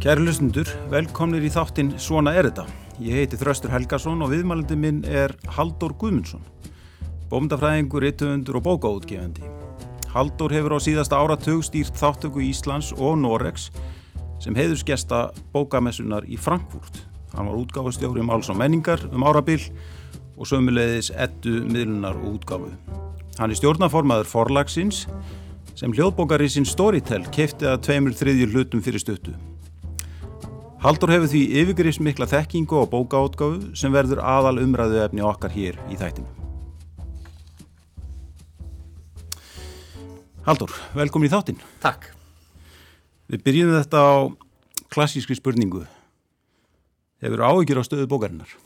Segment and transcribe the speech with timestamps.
[0.00, 2.62] Kæri lusnundur, velkomnir í þáttinn Svona er þetta.
[3.04, 6.40] Ég heiti Þröstur Helgason og viðmælandi minn er Haldur Guðmundsson,
[7.28, 9.44] bómdafræðingur, yttöfundur og bókaútgefandi.
[10.14, 13.68] Haldur hefur á síðasta áratug stýrt þáttöku Íslands og Noregs
[14.40, 17.02] sem heiðurskesta bókamessunar í Frankfurt.
[17.36, 19.68] Hann var útgáfustjóri um alls og menningar um árabil
[20.40, 22.72] og sömulegðis ettu miðlunar og útgáfu.
[23.36, 25.04] Hann er stjórnaformaður forlagsins
[25.76, 29.36] sem hljóðbókarísinn Storytel kefti að tveimur þriðjur hlutum fyrir stuttu.
[30.80, 35.76] Haldur hefur því yfirgrifs mikla þekkingu og bókaótgáfu sem verður aðal umræðu efni okkar hér
[35.92, 36.24] í þættinu.
[40.46, 41.60] Haldur, velkomin í þáttinn.
[41.84, 42.08] Takk.
[43.28, 44.12] Við byrjum þetta á
[44.88, 45.84] klassískri spurningu.
[47.20, 48.56] Hefur áhyggjur á stöðu bókarinnar?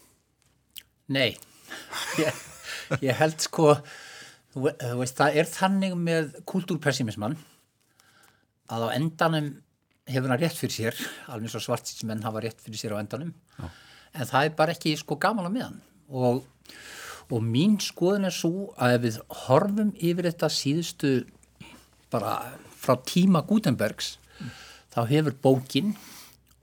[1.11, 1.35] Nei,
[2.23, 2.43] ég,
[3.03, 3.75] ég held sko,
[4.55, 4.71] þú
[5.03, 7.35] veist, það er þannig með kultúrpessimismann
[8.71, 9.51] að á endanum
[10.09, 10.99] hefur hann rétt fyrir sér,
[11.33, 13.69] alveg svo svartísmenn hafa rétt fyrir sér á endanum, Já.
[14.15, 16.43] en það er bara ekki sko gaman á meðan og,
[17.31, 21.15] og mín skoðun er svo að ef við horfum yfir þetta síðustu
[22.13, 22.37] bara
[22.85, 24.53] frá tíma Gutenbergs mm.
[24.93, 25.95] þá hefur bókin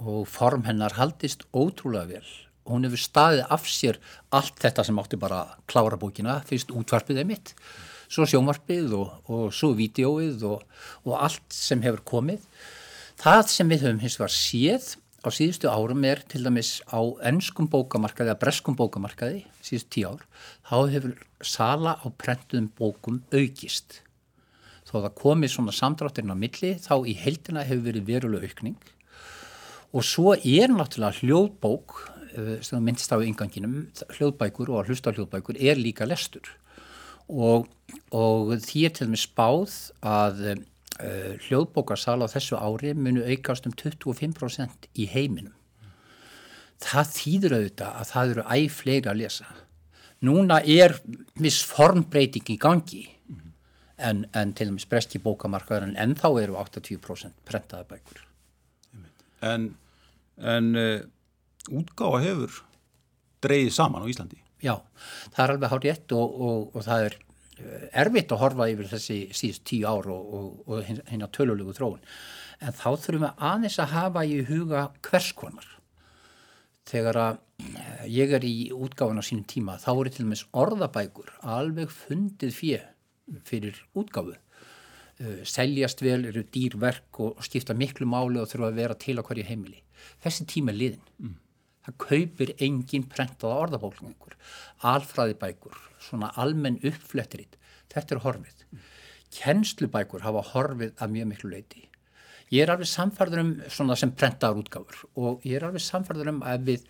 [0.02, 2.28] og form hennar haldist ótrúlega vel
[2.66, 3.98] og hún hefur staðið af sér
[4.34, 7.56] allt þetta sem átti bara að klára bókina fyrst útvarpið er mitt
[8.12, 10.64] svo sjónvarpið og, og svo vídeóið og,
[11.08, 12.46] og allt sem hefur komið
[13.22, 14.86] Það sem við höfum hins vegar séð
[15.22, 16.98] á síðustu árum er til dæmis á
[17.30, 20.24] ennskum bókamarkaði, að breskum bókamarkaði, síðustu tíu ár,
[20.66, 21.12] þá hefur
[21.46, 24.00] sala á prentuðum bókum aukist.
[24.90, 28.90] Þó það komið svona samdráttirinn á milli, þá í heildina hefur verið veruleg aukning
[29.92, 31.96] og svo er náttúrulega hljóðbók,
[32.34, 33.86] eh, sem myndist á ynganginum,
[34.18, 36.56] hljóðbækur og hlusta hljóðbækur er líka lestur
[37.30, 37.70] og,
[38.10, 40.66] og því er til dæmis spáð að
[41.02, 45.56] uh, hljóðbókarsal á þessu ári munu aukast um 25% í heiminum.
[46.82, 49.50] Það þýður auðvitað að það eru æg fleiri að lesa.
[50.26, 50.96] Núna er
[51.42, 53.04] viss formbreyting í gangi
[54.02, 58.22] en, en til og með spreski bókamarkaður en þá eru 80% prentaða bækur.
[59.46, 59.72] En,
[60.38, 61.02] en uh,
[61.74, 62.62] útgáða hefur
[63.46, 64.42] dreyið saman á Íslandi?
[64.62, 64.76] Já,
[65.34, 67.18] það er alveg hár rétt og, og, og það er
[68.04, 72.02] erfitt að horfa yfir þessi síðust tíu ár og, og, og hérna tölulegu þróun.
[72.62, 75.68] En þá þurfum við aðeins að hafa í huga hverskonar
[76.92, 80.46] þegar að eh, ég er í útgáfun á sínum tíma þá eru til og meins
[80.64, 82.80] orðabækur alveg fundið fjö
[83.48, 84.36] fyrir útgáfu.
[85.22, 89.24] Uh, seljast vel, eru dýrverk og, skipta miklu máli og þurfa að vera til á
[89.24, 89.84] hverju heimili.
[90.24, 91.36] Þessi tíma er liðin mm.
[91.86, 94.34] það kaupir engin prentaða orðabóklingur
[94.92, 97.58] alfræðibækur svona almenn uppflettriðt,
[97.94, 98.66] þetta er horfið.
[99.32, 101.88] Kjenslubækur hafa horfið að mjög miklu leiti.
[102.52, 106.42] Ég er alveg samfærður um svona sem prentaðar útgáfur og ég er alveg samfærður um
[106.44, 106.88] að við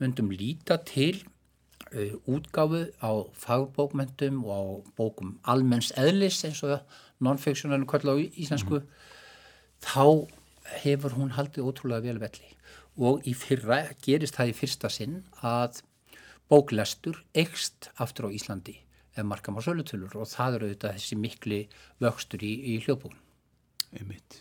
[0.00, 1.18] myndum líta til
[1.92, 4.62] uh, útgáfu á fagbókmentum og á
[4.96, 6.80] bókum almenns eðlis eins og
[7.22, 8.88] non-fictionalum kvöld á íslensku, mm.
[9.84, 10.26] þá
[10.80, 12.56] hefur hún haldið ótrúlega vel velli
[12.96, 15.80] og í fyrra gerist það í fyrsta sinn að
[16.50, 18.78] bóklestur eikst aftur á Íslandi
[19.12, 21.60] ef markam á sölutölur og það eru auðvitað þessi mikli
[22.00, 23.18] vöxtur í, í hljóðbókun.
[23.98, 24.38] Einmitt.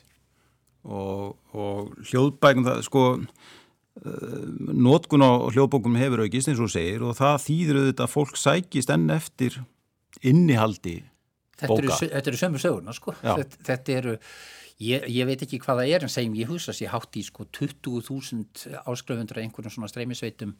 [0.87, 7.17] Og, og hljóðbækun það sko uh, nótkun á hljóðbókum hefur aukist eins og segir og
[7.19, 9.59] það þýður auðvitað að fólk sækist enn eftir
[10.23, 11.01] innihaldi
[11.59, 11.99] þetta bóka.
[12.01, 13.15] Þetta eru sömur sögurna sko.
[13.21, 14.17] Þetta, þetta eru
[14.81, 17.43] Ég, ég veit ekki hvað það er en segjum ég að ég hátt í sko
[17.53, 20.55] 20.000 áskröfundur af einhvern svona streymisveitum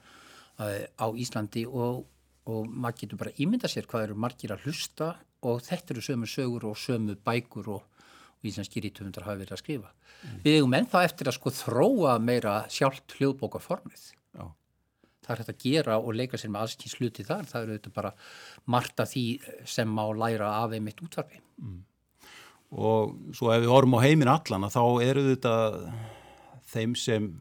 [0.60, 2.04] á Íslandi og,
[2.50, 5.16] og maður getur bara ímynda sér hvað eru margir að hlusta
[5.48, 7.84] og þetta eru sömu sögur og sömu bækur og,
[8.38, 9.92] og íslenski rítumundar hafa verið að skrifa.
[10.22, 10.40] Mm.
[10.46, 14.08] Við hefum ennþá eftir að sko þróa meira sjálft hljóðbókaformið.
[14.38, 14.46] Já.
[15.22, 17.48] Það er hægt að gera og leika sér með allskins sluti þar.
[17.50, 18.14] Það eru þetta bara
[18.70, 19.26] margt af því
[19.70, 21.42] sem má læra af einmitt útvarfi.
[21.62, 21.80] Mm.
[22.72, 25.56] Og svo ef við horfum á heimin allan þá eru þetta
[26.72, 27.32] þeim sem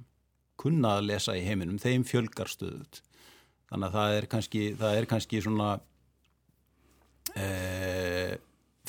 [0.60, 3.00] kunna að lesa í heiminum, þeim fjölgar stöðut
[3.70, 5.68] þannig að það er kannski, það er kannski svona
[7.38, 7.46] e,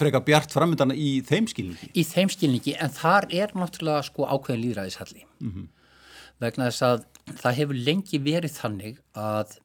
[0.01, 1.91] freka bjart framöndan í þeim skilningi.
[1.94, 5.68] Í þeim skilningi, en þar er náttúrulega sko ákveðin líðræðishalli mm -hmm.
[6.41, 7.06] vegna þess að
[7.44, 9.59] það hefur lengi verið þannig að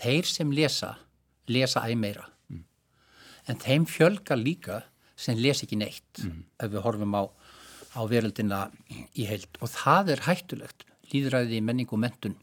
[0.00, 0.94] þeir sem lesa,
[1.46, 2.64] lesa æg meira mm.
[3.48, 4.82] en þeim fjölgar líka
[5.16, 6.44] sem les ekki neitt mm.
[6.58, 7.28] ef við horfum á,
[7.98, 8.70] á veröldina
[9.12, 12.38] í heilt og það er hættulegt líðræði, menning og mentun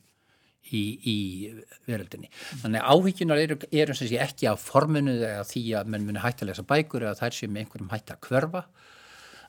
[0.70, 1.18] í, í
[1.90, 2.30] veröldinni.
[2.62, 6.24] Þannig að áhyggjunar eru, eru sem sé ekki á formunu eða því að menn muni
[6.24, 8.66] hægt að lesa bækur eða þær sem einhverjum hægt að hverfa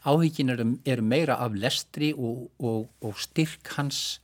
[0.08, 4.20] áhyggjin eru, eru meira af lestri og, og, og styrk hans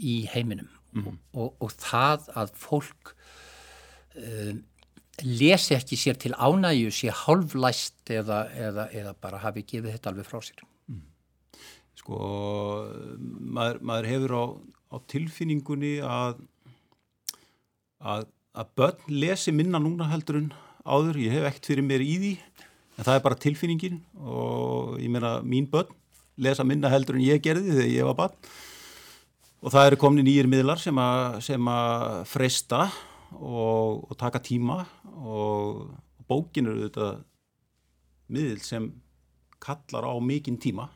[0.00, 1.20] í heiminum mm.
[1.38, 3.14] og, og það að fólk
[4.16, 4.62] um,
[5.22, 10.28] lesi ekki sér til ánægju sé hálflæst eða, eða, eða bara hafi gefið þetta alveg
[10.28, 10.64] frá sér.
[12.00, 12.18] Sko,
[13.20, 14.44] maður, maður hefur á,
[14.88, 16.38] á tilfinningunni að,
[18.00, 18.26] að,
[18.56, 20.50] að börn lesi minna núna heldur en
[20.88, 22.34] áður, ég hef ekkert fyrir mér í því,
[22.96, 25.92] en það er bara tilfinningin og ég meina mín börn
[26.40, 28.52] lesa minna heldur en ég gerði þegar ég var barn.
[29.60, 30.96] Og það eru komni nýjir miðlar sem
[31.68, 32.86] að freysta
[33.36, 34.78] og, og taka tíma
[35.20, 35.90] og
[36.30, 37.10] bókin eru þetta
[38.32, 38.88] miðil sem
[39.60, 40.88] kallar á mikinn tíma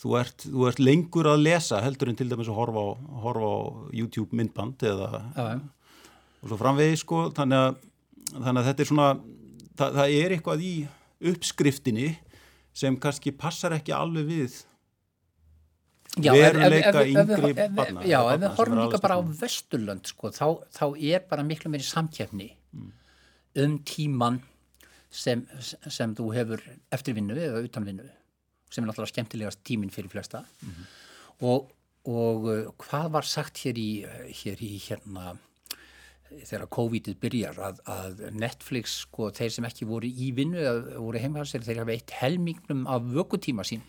[0.00, 2.88] þú ert, þú ert lengur að lesa heldur en til dæmis að horfa á,
[3.24, 3.58] horfa á
[3.96, 5.50] YouTube myndband eða ja.
[6.40, 7.84] og svo framvegi sko þannig að,
[8.32, 9.10] þannig að þetta er svona
[9.76, 10.74] það, það er eitthvað í
[11.30, 12.10] uppskriftinni
[12.80, 14.60] sem kannski passar ekki alveg við
[16.18, 18.02] Já, veruleika yngri barna.
[18.02, 21.86] Já, ef við horfum líka bara á Vesturlönd sko, þá, þá er bara miklu meiri
[21.86, 22.88] samkjafni mm.
[23.62, 24.40] um tíman
[25.10, 25.44] sem,
[25.86, 26.64] sem þú hefur
[26.94, 28.08] eftirvinnu eða utanvinnu
[28.70, 30.88] sem er náttúrulega skemmtilegast tímin fyrir flesta mm -hmm.
[31.40, 31.70] og,
[32.04, 33.90] og uh, hvað var sagt hér í,
[34.42, 35.36] hér í hérna
[36.30, 41.18] þegar COVID-ið byrjar að, að Netflix, sko, þeir sem ekki voru í vinnu eða voru
[41.18, 43.82] heimhalsir, þeir hafa eitt helmingnum af vökutíma sín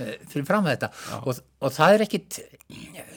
[0.00, 0.88] fyrir fram að þetta.
[1.28, 2.38] Og, og það er ekkit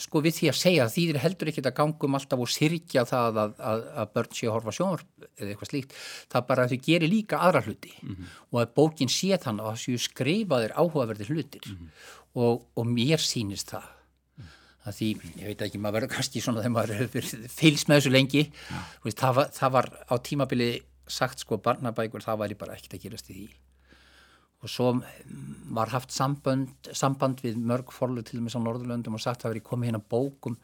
[0.03, 3.39] sko við því að segja því er heldur ekkit að gangum alltaf og sirkja það
[3.43, 5.97] að, að, að börn sé að horfa sjónur eða eitthvað slíkt,
[6.33, 7.95] það bara að þau gerir líka aðra hluti.
[8.01, 8.37] Mm -hmm.
[8.51, 11.67] og að bókin sé þannig að þau skrifaðir áhugaverðir hlutir.
[11.67, 12.07] Mm -hmm.
[12.45, 13.89] og, og mér sínist það.
[13.89, 14.87] Mm -hmm.
[14.87, 15.09] að því,
[15.41, 17.07] ég veit ekki, maður verður kannski svona þegar maður
[17.49, 18.51] fylgst með þessu lengi.
[19.03, 20.71] Veist, það, var, það var á tímabili
[21.07, 23.47] sagt sko barnabækur, það væri bara ekkit að gerast í því
[24.63, 24.93] og svo
[25.75, 29.63] var haft samband, samband við mörg forlu til dæmis á Norðurlöndum og sagt að veri
[29.65, 30.55] komið hérna bókum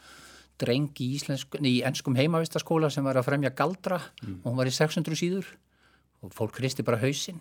[0.59, 1.37] drengi í,
[1.67, 3.99] í ennskum heimavistaskóla sem var að fremja galdra.
[4.23, 4.41] Mm.
[4.41, 5.47] og hún var í 600 síður.
[6.23, 7.39] Og fólk kristi bara hausinn.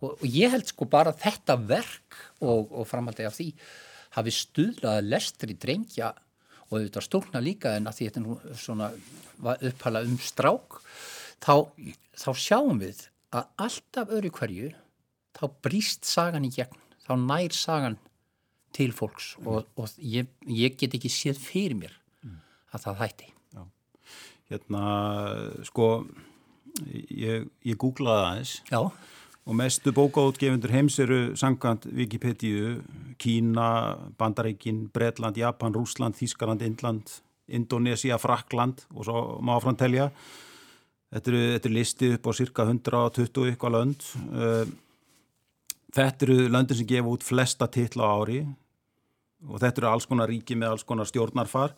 [0.00, 3.48] Og, og ég held sko bara þetta verk og, og framhaldið af því
[4.14, 6.12] hafi stuðlaði lestri drengja
[6.68, 8.90] og auðvitað stúrna líka en að því þetta nú svona
[9.54, 10.78] upphala um strák
[11.44, 11.54] þá,
[12.16, 14.70] þá sjáum við að alltaf öru hverju
[15.34, 17.98] þá bríst sagan í gegn, þá nær sagan
[18.74, 19.48] til fólks mm.
[19.50, 22.38] og, og ég, ég get ekki séð fyrir mér mm.
[22.74, 23.32] að það hætti.
[23.54, 23.64] Já.
[24.52, 24.84] Hérna,
[25.68, 25.88] sko,
[27.08, 28.80] ég, ég googlaði aðeins Já.
[29.44, 32.78] og mestu bókáðutgefundur heims eru sangant Wikipedia,
[33.20, 33.68] Kína,
[34.18, 40.08] Bandaríkin, Bredland, Japan, Rúsland, Þískaland, Indland, Indonesia, Frakland og svo má framtelja.
[41.14, 44.72] Þetta eru, eru listið upp á cirka 120 ykkur lönd og
[45.94, 48.40] Þetta eru löndin sem gefa út flesta titla á ári
[49.44, 51.74] og þetta eru alls konar ríki með alls konar stjórnarfar.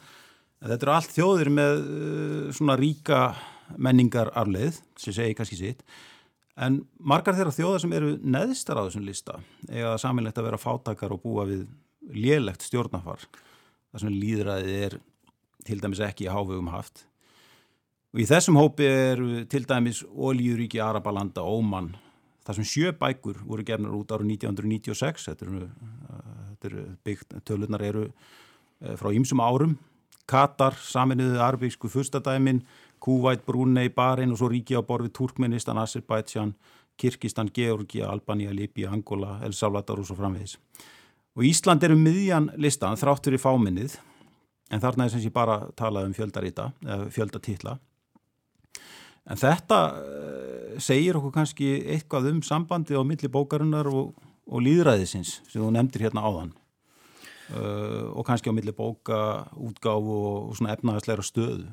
[0.63, 3.21] Þetta eru allt þjóðir með uh, svona ríka
[3.83, 5.83] menningar arleið, sem segi kannski sitt.
[6.57, 11.13] En margar þeirra þjóðar sem eru neðstar á þessum lista eða saminlegt að vera fátakar
[11.13, 11.67] og búa við
[12.15, 13.27] lélegt stjórnarfar.
[13.91, 14.99] Það sem líðræðið er
[15.67, 17.05] til dæmis ekki í hávegum haft.
[18.15, 19.21] Og í þessum hópi er
[19.53, 21.91] til dæmis Ólíuríki, Arabalanda, Óman
[22.47, 25.65] Það sem sjö bækur voru gernar út árið 1996, þetta eru,
[26.53, 29.75] þetta eru byggt, tölunar eru eh, frá ýmsum árum,
[30.31, 32.63] Katar, Saminuðið, Arbísku, Fustadæmin,
[33.03, 36.55] Kuwait, Brunei, Bahrein og svo ríki á borfið Turkmenistan, Azerbaijan,
[36.97, 40.57] Kirkistan, Georgia, Albania, Libya, Angola, El Salvador og svo framvegis.
[41.37, 43.99] Og Ísland eru miðjan listan þráttur í fáminnið,
[44.71, 46.71] en þarna er sem sé bara talað um fjöldarita,
[47.13, 47.77] fjöldatitla.
[49.27, 54.15] En þetta uh, segir okkur kannski eitthvað um sambandi á milli bókarinnar og,
[54.47, 60.39] og líðræðisins sem þú nefndir hérna áðan uh, og kannski á milli bóka, útgáfu og,
[60.51, 61.67] og svona efnaðarsleira stöðu.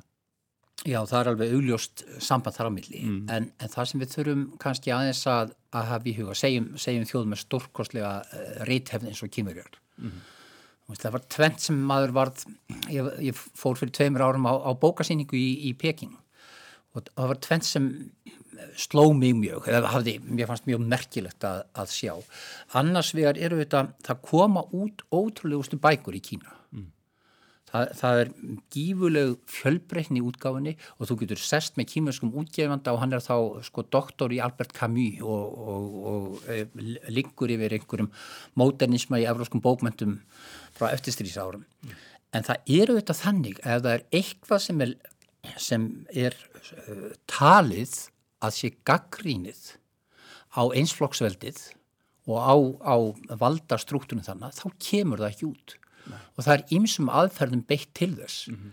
[0.83, 3.19] Já, það er alveg augljóst samband þar á milli mm.
[3.31, 7.05] en, en það sem við þurfum kannski aðeins að, að hafa í huga, segjum, segjum
[7.11, 9.77] þjóðum með stórkostlega uh, reythefni eins og kýmurjörn.
[10.01, 10.23] Mm.
[10.93, 12.41] Það var tvent sem maður varð,
[12.91, 16.17] ég, ég fór fyrir tveimur árum á, á bókasýningu í, í Peking
[16.93, 17.91] og það var tvent sem
[18.79, 22.13] sló mig mjög, eða hafði, mér fannst mjög merkilegt að, að sjá.
[22.79, 26.53] Annars vegar eru þetta, það koma út ótrúlegustu bækur í Kína.
[26.73, 26.89] Mm.
[27.73, 28.31] Það, það er
[28.75, 33.85] gífuleg fjölbreytni útgáfinni og þú getur sest með kímurskum útgefanda og hann er þá sko
[33.89, 36.59] doktor í Albert Camus og, og, og e,
[37.09, 38.11] lingur yfir einhverjum
[38.61, 40.19] módernisma í evróskum bókmyndum
[40.77, 41.65] frá eftirstrísárum.
[41.81, 41.97] Mm.
[42.33, 44.93] En það eru þetta þannig ef það er eitthvað sem er
[45.59, 46.35] sem er
[46.87, 47.95] uh, talið
[48.43, 49.63] að sé gaggrínið
[50.53, 51.61] á einsflokksveldið
[52.29, 52.55] og á,
[52.87, 52.95] á
[53.39, 55.75] valda struktúrinu þannig, þá kemur það ekki út.
[56.07, 56.21] Nei.
[56.35, 58.47] Og það er ymsum aðferðum beitt til þess.
[58.49, 58.71] Mm -hmm.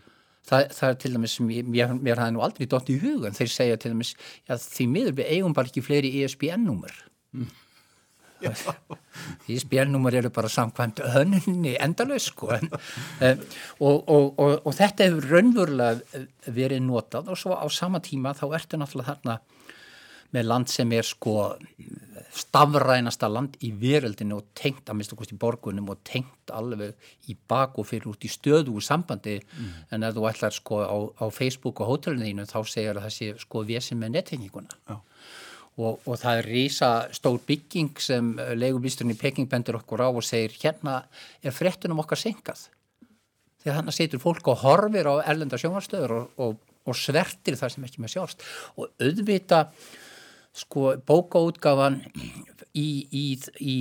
[0.51, 3.77] það, það er til dæmis, mér, mér hafði nú aldrei dótt í hugan, þeir segja
[3.77, 4.15] til dæmis,
[4.49, 6.95] já því miður við eigum bara ekki fleiri ESBN-númer.
[7.33, 7.51] Mm.
[8.41, 13.47] Því spjálnúmar eru bara samkvæmt hönunni endalög sko en, um,
[13.81, 18.47] og, og, og, og þetta hefur raunverulega verið notað og svo á sama tíma þá
[18.57, 19.41] ertu náttúrulega þarna
[20.31, 21.35] með land sem er sko
[22.31, 26.95] stafrænasta land í veröldinu og tengt að mista kosti borgunum og tengt alveg
[27.31, 29.71] í bak og fyrir út í stöðu úr sambandi mm.
[29.91, 33.09] en ef þú ætlar sko á, á Facebook og hótelinu þínu þá segir það að
[33.09, 34.79] það sé sko vesið með nettenginguna.
[34.87, 35.01] Já
[35.81, 40.25] og, og það er rísa stór bygging sem leigumisturinn í Peking bendur okkur á og
[40.27, 41.01] segir hérna
[41.43, 42.69] er frettunum okkar senkað
[43.63, 47.89] þegar hann setur fólk og horfir á erlenda sjónvarstöður og, og, og svertir það sem
[47.89, 48.47] ekki með sjást.
[48.81, 49.67] Og auðvita
[50.61, 52.01] sko bókaútgafan
[52.75, 53.25] í, í,
[53.63, 53.77] í,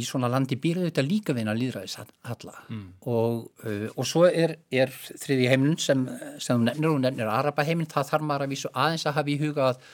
[0.00, 2.86] í svona landi býrðu þetta líka vinna líðræðis halla mm.
[3.12, 6.06] og, uh, og svo er, er þriði heiminn sem,
[6.40, 9.38] sem nefnir og nefnir Araba heiminn, það þarf maður að vísu aðeins að hafa í
[9.42, 9.84] huga að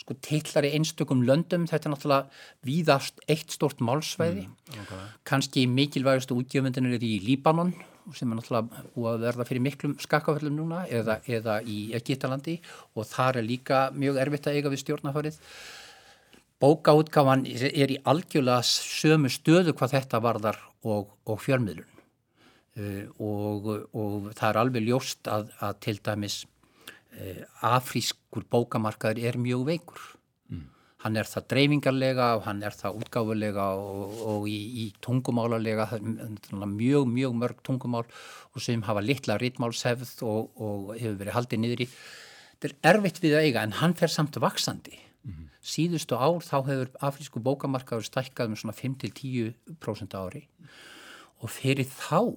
[0.00, 4.46] sko tillar í einstökum löndum, þetta er náttúrulega víðast eitt stort málsvæði.
[4.48, 5.06] Mm, okay.
[5.28, 7.74] kannski mikilvægastu útgjöfundin er í Líbanon
[8.16, 12.56] sem er náttúrulega búið að verða fyrir miklum skakkaföllum núna eða, eða í Egítalandi
[12.96, 15.38] og þar er líka mjög erfitt að eiga við stjórnaförið
[16.60, 21.86] Bókaútgáfan er í algjörlega sömu stöðu hvað þetta varðar og, og fjölmiðlun.
[22.80, 26.36] Uh, og, og það er alveg ljóst að, að til dæmis
[27.60, 30.00] afrískur bókamarkaður er mjög veikur.
[30.50, 30.66] Mm.
[31.00, 35.86] hann er það dreifingarlega og hann er það útgáfulega og, og í, í tungumálarlega
[36.68, 41.84] mjög mjög mörg tungumál og sem hafa litla rítmálsefð og, og hefur verið haldið niður
[41.86, 45.48] í þetta er erfitt við að eiga en hann fer samt vaksandi mm.
[45.64, 50.44] síðustu ár þá hefur afrísku bókamarkaður stækkað um svona 5-10% ári.
[51.40, 52.36] Og fyrir þá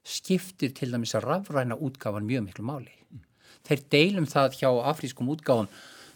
[0.00, 2.94] skiptir til dæmis að rafræna útgáfan mjög miklu máli.
[3.10, 3.26] Mm
[3.68, 5.70] þeir deilum það hjá afrískum útgáðum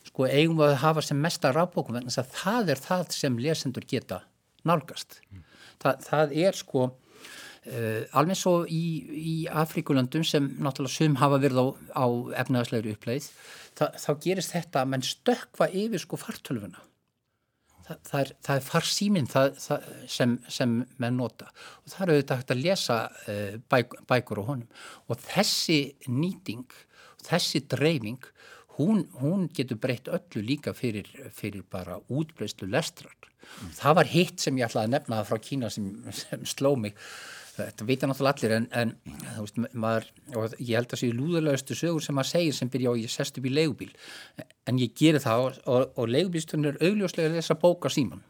[0.05, 3.87] sko eigum við að hafa sem mesta rafbókum vegna að það er það sem lesendur
[3.89, 4.21] geta
[4.69, 5.19] nálgast.
[5.31, 5.43] Mm.
[5.83, 8.85] Það, það er sko uh, alveg svo í,
[9.33, 11.67] í Afríkulandum sem náttúrulega sum hafa verið á,
[12.05, 12.07] á
[12.45, 13.29] efnaðslegri uppleið
[13.79, 16.83] það, þá gerist þetta að menn stökva yfir sko fartölfuna.
[17.85, 21.51] Það, það er, er farsýminn sem, sem menn nota
[21.83, 26.65] og það eru auðvitað hægt að lesa uh, bæk, bækur á honum og þessi nýting
[27.25, 28.25] þessi dreifing
[28.79, 33.15] hún, hún getur breytt öllu líka fyrir, fyrir bara útbreystu lestrar.
[33.21, 33.71] Mm.
[33.79, 36.97] Það var hitt sem ég ætlaði að nefna frá Kína sem, sem sló mig
[37.55, 38.93] þetta veit náttúrulega allir en, en
[39.39, 40.09] veist, maður,
[40.59, 43.39] ég held að það séu lúðalögustu sögur sem maður segir sem byrja á ég sest
[43.39, 43.91] upp í leigubíl
[44.71, 48.25] en ég gerir það og, og, og leigubílstunni er augljóslega þess að bóka síman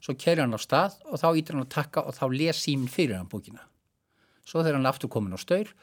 [0.00, 2.92] svo kerja hann á stað og þá ítir hann að takka og þá les símin
[2.92, 3.66] fyrir hann bókina
[4.46, 5.74] svo þegar hann aftur komin á staur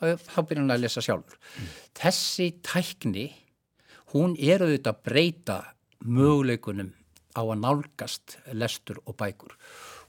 [0.00, 1.38] þá byrjar hann að lesa sjálfur.
[1.38, 1.70] Mm.
[1.96, 3.26] Þessi tækni,
[4.12, 5.58] hún er auðvitað að breyta
[6.06, 6.92] möguleikunum
[7.36, 9.56] á að nálgast lestur og bækur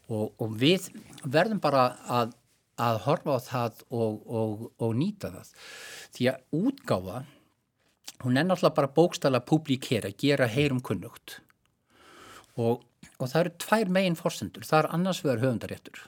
[0.07, 0.89] og, og við
[1.27, 2.35] verðum bara að,
[2.79, 5.55] að horfa á það og, og, og nýta það.
[6.15, 7.23] Því að útgáfa,
[8.23, 11.41] hún er náttúrulega bara bókstala að publikera, gera heyrum kunnugt
[12.57, 12.81] og
[13.21, 15.99] það eru tvær megin fórsendur, það er annars vegar höfundaréttur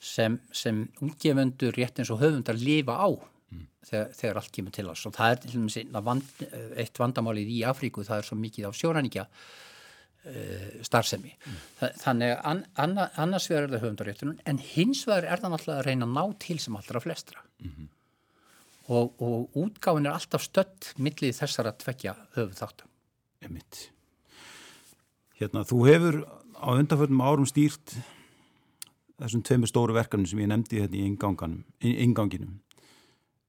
[0.00, 3.64] sem, sem útgefundur rétt eins og höfundar lifa á mm.
[3.90, 5.78] þegar, þegar allt kemur til oss og það er til dæmis
[6.08, 6.44] vand,
[6.78, 11.60] eitt vandamálið í Afríku það er svo mikið á sjóræninga uh, starfsemi mm.
[12.04, 15.88] þannig an, anna, annars vegar er það höfundaréttunum en hins vegar er það náttúrulega að
[15.90, 17.88] reyna að ná til sem allra flestra mm -hmm.
[18.94, 22.88] og, og útgáfin er alltaf stött millið þessar að tvekja höfuð þáttum
[25.38, 26.16] Hérna, þú hefur
[26.58, 27.94] á undanförnum árum stýrt
[29.18, 31.50] þessum tveimur stóru verkefni sem ég nefndi hérna
[31.82, 32.58] í inganginum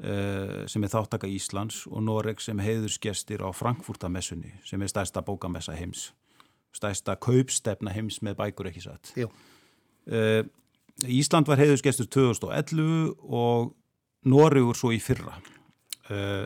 [0.03, 5.77] uh, sem er þáttaka Íslands og Noreg sem heiðursgestir á Frankfurtamessunni sem er stærsta bókamessa
[5.77, 6.09] heims
[6.75, 9.13] stærsta kaupstefna heims með bækur ekki satt.
[9.17, 10.43] Uh,
[11.09, 13.73] Ísland var heiðursgestur 2011 og
[14.29, 15.37] Noregur svo í fyrra.
[16.09, 16.45] Uh,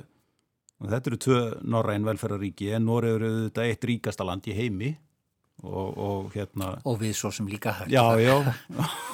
[0.84, 1.40] og þetta eru tvö
[1.74, 4.92] norræn velferðaríki en Noregur eru þetta eitt ríkasta land í heimi
[5.64, 8.36] og, og hérna og við svo sem líka höfum já, já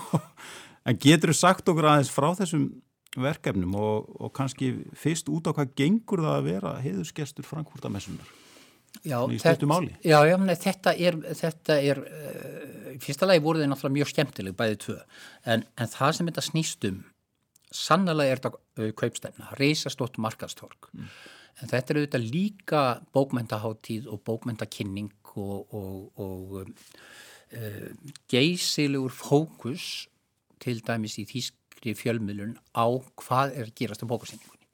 [0.89, 2.69] en getur þú sagt okkur aðeins frá þessum
[3.17, 8.37] verkefnum og, og kannski fyrst út á hvað gengur það að vera heiðusgestur Frankfurtamessunar
[9.05, 13.95] Já, þetta, já, já nei, þetta er, þetta er uh, fyrsta lagi voru þið náttúrulega
[13.99, 14.95] mjög skemmtileg bæðið tvö,
[15.53, 16.97] en, en það sem þetta snýstum
[17.79, 21.13] sannlega er þetta uh, kaupstæfna, reysastótt markastorg mm.
[21.61, 22.83] en þetta er auðvitað líka
[23.15, 30.08] bókmentaháttíð og bókmentakinning og, og, og uh, geysilegur fókus
[30.63, 32.85] til dæmis í þýskri fjölmiðlun á
[33.19, 34.67] hvað er að gerast á bókarsýningunni.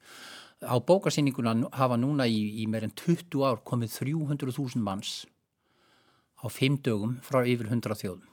[0.66, 5.24] Á bókarsýninguna hafa núna í, í meirinn 20 ár komið 300.000 manns
[6.40, 8.26] á 5 dögum frá yfir 100 þjóðum.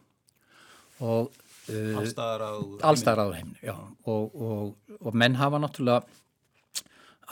[1.03, 1.31] Og
[1.69, 6.03] uh, allstæðar á heiminu já, og, og, og menn hafa náttúrulega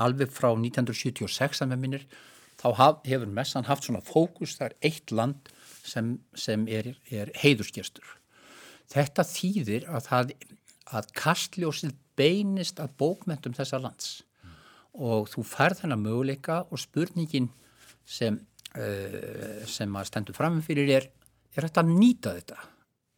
[0.01, 2.06] alveg frá 1976 að með minnir
[2.62, 5.51] þá haf, hefur messan haft svona fókus það er eitt land
[5.84, 8.18] sem, sem er, er heiðurskjörstur
[8.91, 10.36] þetta þýðir að, það,
[11.00, 14.60] að kastljósið beinist að bókmentum þessa lands mm.
[15.07, 17.50] og þú færð þennan möguleika og spurningin
[18.05, 18.38] sem,
[18.75, 21.10] uh, sem að stendur framfyrir er
[21.55, 22.60] er hægt að nýta þetta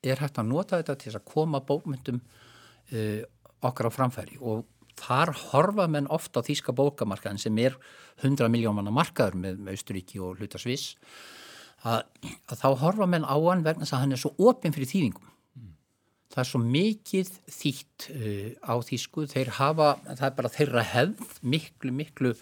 [0.04, 3.22] er hægt að nota þetta til að koma bókmyndum uh,
[3.64, 4.66] okkar á framfæri og
[5.00, 7.78] þar horfa menn ofta á þýska bókamarkaðin sem er
[8.22, 10.94] 100 miljómanna markaður með, Austuríki og hlutasviss
[11.84, 12.04] að,
[12.50, 15.30] að þá horfa menn á hann vegna þess að hann er svo opinn fyrir þýðingum
[15.30, 15.33] mm.
[16.34, 21.44] Það er svo mikið þýtt uh, á þýsku þeir hafa, það er bara þeirra hefð
[21.56, 22.34] miklu miklu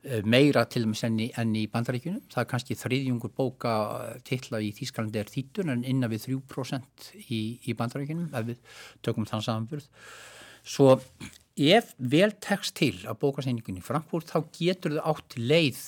[0.00, 2.22] Eh, meira til dæmis enn í, enn í bandaríkunum.
[2.32, 3.72] Það er kannski þriðjungur bóka
[4.24, 9.28] tilla í Þýskalandi er þýttun en innan við 3% í, í bandaríkunum ef við tökum
[9.28, 9.90] þann samanburð.
[10.64, 10.94] Svo
[11.60, 15.84] ef vel tekst til að bókaseiningunni Frankfurt þá getur þau átt leið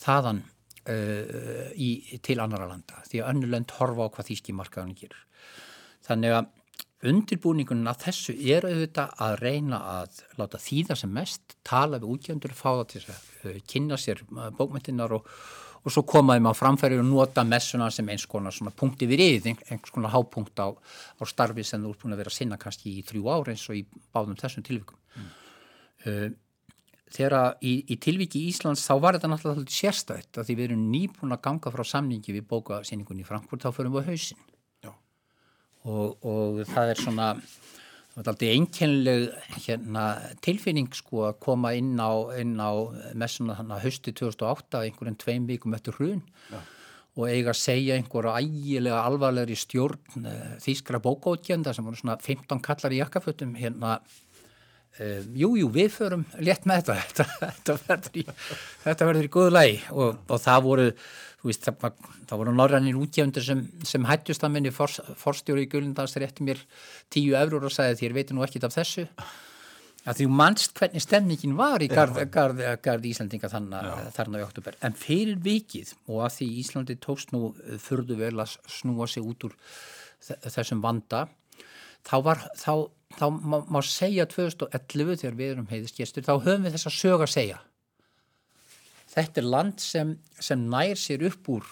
[0.00, 0.40] þaðan
[0.88, 1.90] uh, í,
[2.24, 5.27] til annara landa því að önnulönd horfa á hvað þýski markaðunni gerur.
[6.08, 6.54] Þannig að
[7.06, 12.54] Undirbúningunum að þessu er auðvitað að reyna að láta þýða sem mest, tala við útgjöndur,
[12.58, 15.28] fá það til að uh, kynna sér uh, bókmyndinar og,
[15.78, 19.62] og svo komaðum á framfæri og nota messuna sem eins konar svona punkti við yfir,
[19.70, 22.96] einhvers konar hápunkt á, á starfi sem þú ert búin að vera að sinna kannski
[22.98, 24.98] í þrjú ári eins og í báðum þessum tilvikum.
[25.14, 25.30] Mm.
[26.02, 26.28] Uh,
[27.14, 30.84] þegar í, í tilviki í Íslands þá var þetta náttúrulega sérstætt að því við erum
[30.90, 34.47] nýbúin að ganga frá samningi við bókasýningunni í Frankfurt, þá förum við á hausin
[35.86, 37.28] og, og það er svona
[38.18, 39.28] einkennileg
[39.66, 40.04] hérna,
[40.42, 42.72] tilfinning sko að koma inn á, á
[43.14, 46.22] messuna þannig að hösti 2008 einhverjum tveim vikum eftir hrun.
[46.50, 46.64] Ja.
[47.18, 52.60] og eiga að segja einhverja ægilega alvarlegri stjórn uh, þýskra bókótgjönda sem voru svona 15
[52.62, 53.98] kallar í jakkafötum hérna
[54.98, 58.24] Jújú, uh, jú, við förum létt með þetta, þetta verður í,
[58.84, 60.86] þetta verður í góðu lægi og, og það voru
[61.44, 61.98] veist, það,
[62.28, 66.62] það voru norrannir útgjöfundur sem, sem hættust að minni for, forstjóri í Gullindans rétti mér
[67.12, 69.06] tíu eurur og sagði þér veitir nú ekkit af þessu.
[70.08, 74.94] Að því mannst hvernig stemningin var í garð, garð, garð Íslandinga þarna í oktober en
[74.96, 77.50] fyrir vikið og að því Íslandi tókst nú
[77.82, 79.56] fyrðu vel að snúa sig út úr
[80.22, 81.26] þessum vanda
[82.06, 82.72] þá var þá,
[83.18, 86.98] þá má, má segja 2011 þegar við erum heiðist gestur þá höfum við þess að
[86.98, 87.60] sög að segja
[89.18, 91.64] Þetta er land sem, sem nær sér upp úr,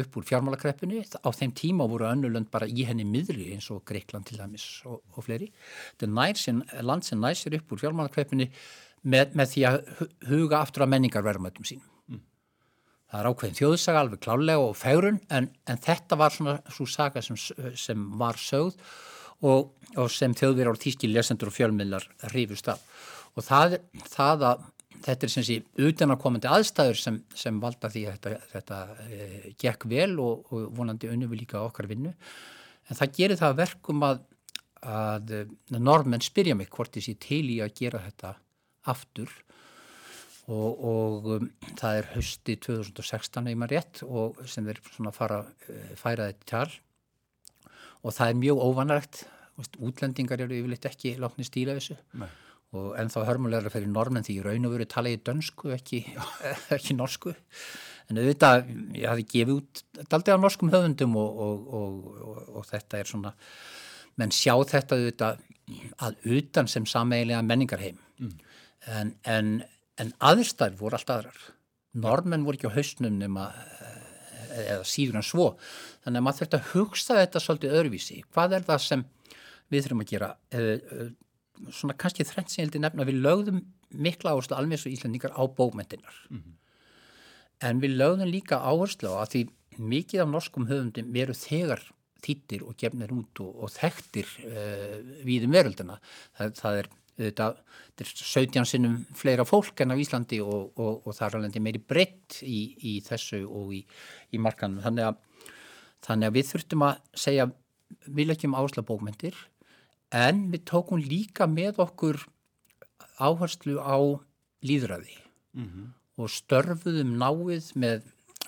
[0.00, 1.02] upp úr fjármálakreppunni.
[1.20, 5.02] Á þeim tíma voru önnulönd bara í henni miðri eins og Greikland til dæmis og,
[5.12, 5.50] og fleiri.
[6.00, 8.48] Þetta er sem, land sem nær sér upp úr fjármálakreppunni
[9.02, 9.78] með, með því að
[10.30, 11.92] huga aftur að menningarverðumötum sínum.
[12.08, 12.24] Mm.
[13.10, 17.24] Það er ákveðin þjóðsaga alveg klálega og færun en, en þetta var svona svo saga
[17.24, 17.38] sem,
[17.76, 18.80] sem var sögð
[19.44, 22.84] og, og sem þjóðverjar og tíski lesendur og fjölmiðlar hrifust af.
[23.36, 24.68] Og það, það að
[25.04, 29.28] þetta er sem sé utanakomandi aðstæður sem, sem valda því að þetta, þetta e,
[29.60, 32.12] gekk vel og, og vonandi unnum við líka okkar vinnu.
[32.90, 34.24] En það gerir það verkum að,
[34.82, 35.32] að,
[35.70, 38.34] að normenn spyrja mig hvort þessi til í að gera þetta
[38.90, 39.32] aftur.
[40.50, 45.80] Og, og um, það er hösti 2016 eða rétt og sem þeir svona fara e,
[46.00, 46.78] færa þetta tal.
[48.00, 49.26] Og það er mjög óvanrægt
[49.60, 51.98] útlendingar eru yfirleitt ekki látni stíla þessu.
[52.16, 52.30] Nei
[52.76, 56.04] og ennþá hörmulegra fyrir normen því raun og veru tala í dönsku ekki,
[56.76, 57.34] ekki norsku.
[58.10, 62.98] En auðvitað, ég hafi gefið út aldrei á norskum höfundum og, og, og, og þetta
[62.98, 63.34] er svona
[64.18, 65.44] menn sjá þetta auðvitað
[66.02, 68.00] að utan sem sameigilega menningarheim.
[68.20, 68.32] Mm.
[68.90, 69.52] en, en,
[70.02, 71.38] en aðurstæður voru allt aðrar.
[72.00, 73.48] Normen voru ekki á hausnum nema
[74.50, 75.46] eða síður en svo.
[76.04, 78.18] Þannig að maður þurft að hugsa þetta svolítið öðruvísi.
[78.34, 79.04] Hvað er það sem
[79.70, 80.30] við þurfum að gera?
[80.50, 81.08] Eða
[81.68, 85.42] svona kannski þrengt sem ég heldur nefna við lögðum mikla áherslu alveg svo íslendingar á
[85.46, 86.54] bókmyndinar mm -hmm.
[87.68, 89.42] en við lögðum líka áherslu á að því
[89.80, 91.82] mikið af norskum höfundum veru þegar
[92.20, 95.98] þýttir og gefnir út og, og þekktir uh, við um veröldina.
[96.36, 97.46] Það, það er þetta,
[97.86, 101.64] þetta er 17 sinnum fleira fólk en á Íslandi og, og, og það er alveg
[101.64, 102.60] meiri breytt í,
[102.92, 103.82] í þessu og í,
[104.32, 104.82] í markanum.
[104.84, 105.48] Þannig að,
[106.06, 107.48] þannig að við þurftum að segja
[108.06, 109.40] við leggjum áherslu á bókmyndir
[110.10, 112.20] en við tókum líka með okkur
[113.20, 113.98] áherslu á
[114.64, 115.16] líðræði
[115.54, 115.86] mm -hmm.
[116.16, 118.02] og störfuðum náið með,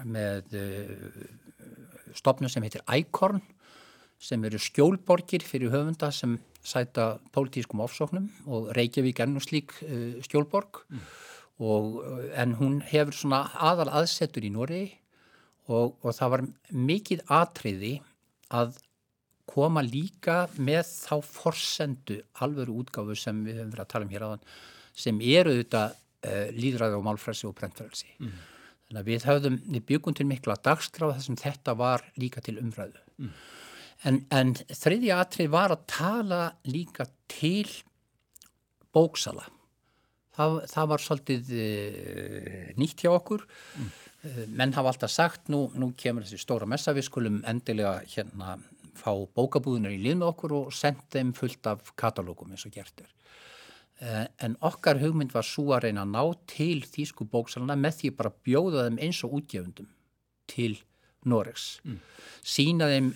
[0.04, 3.42] með uh, stopnum sem heitir ICORN
[4.18, 10.22] sem eru skjólborgir fyrir höfunda sem sæta pólitískum ofsóknum og Reykjavík er nú slík uh,
[10.22, 11.00] skjólborg mm.
[11.58, 14.98] og, en hún hefur svona aðal aðsetur í Nóri
[15.68, 18.00] og, og það var mikið atriði
[18.50, 18.76] að
[19.48, 24.26] koma líka með þá forsendu alveru útgáfu sem við höfum verið að tala um hér
[24.26, 24.44] aðan
[25.04, 28.10] sem eru þetta uh, líðræði og málfræsi og brentfrælsi.
[28.20, 28.36] Mm.
[28.86, 33.00] Þannig að við höfðum, við byggum til mikla dagstráð þessum þetta var líka til umræðu.
[33.22, 33.32] Mm.
[34.08, 37.68] En, en þriðja atrið var að tala líka til
[38.92, 39.46] bóksala.
[40.32, 43.46] Það, það var svolítið uh, nýtt hjá okkur.
[43.78, 43.90] Mm.
[44.22, 48.56] Uh, menn hafa alltaf sagt, nú, nú kemur þessi stóra messa, við skulum endilega hérna
[48.98, 53.04] fá bókabúðunar í lið með okkur og senda þeim fullt af katalógum eins og gert
[53.04, 53.10] er.
[54.02, 58.14] Uh, en okkar hugmynd var svo að reyna að ná til þýsku bóksalana með því
[58.18, 59.90] bara bjóða þeim eins og útgefundum
[60.50, 60.80] til
[61.28, 61.76] Noregs.
[61.86, 62.00] Mm.
[62.42, 63.12] Sína þeim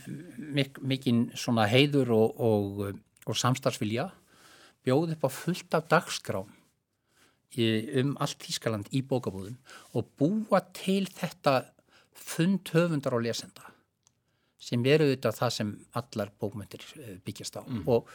[0.54, 4.12] mik mikinn svona heiður og, og, og samstarfsvilja,
[4.86, 6.52] bjóð upp á fullt af dagskrám
[7.56, 9.56] um allt Þískaland í bókabúðum
[9.96, 11.62] og búa til þetta
[12.12, 13.72] fund höfundar og lesenda
[14.58, 17.84] sem veru auðvitað það sem allar bókmyndir eh, byggjast á mm.
[17.92, 18.08] og,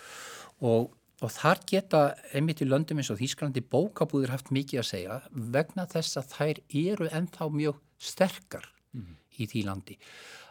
[0.65, 5.21] og, og þar geta einmitt í löndum eins og Þísklandi bókabúðir haft mikið að segja
[5.31, 9.97] vegna þess að þær eru ennþá mjög sterkar mm í því landi.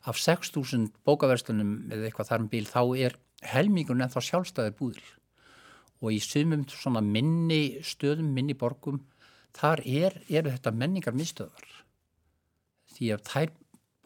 [0.09, 3.17] Af 6.000 bókaverslunum eða eitthvað þar um bíl þá er
[3.53, 5.09] helmingun en þá sjálfstæði búðir
[6.01, 9.03] og í sumum svona minni stöðum, minni borgum
[9.57, 11.67] þar er, eru þetta menningar mistöðar
[12.95, 13.53] því að þær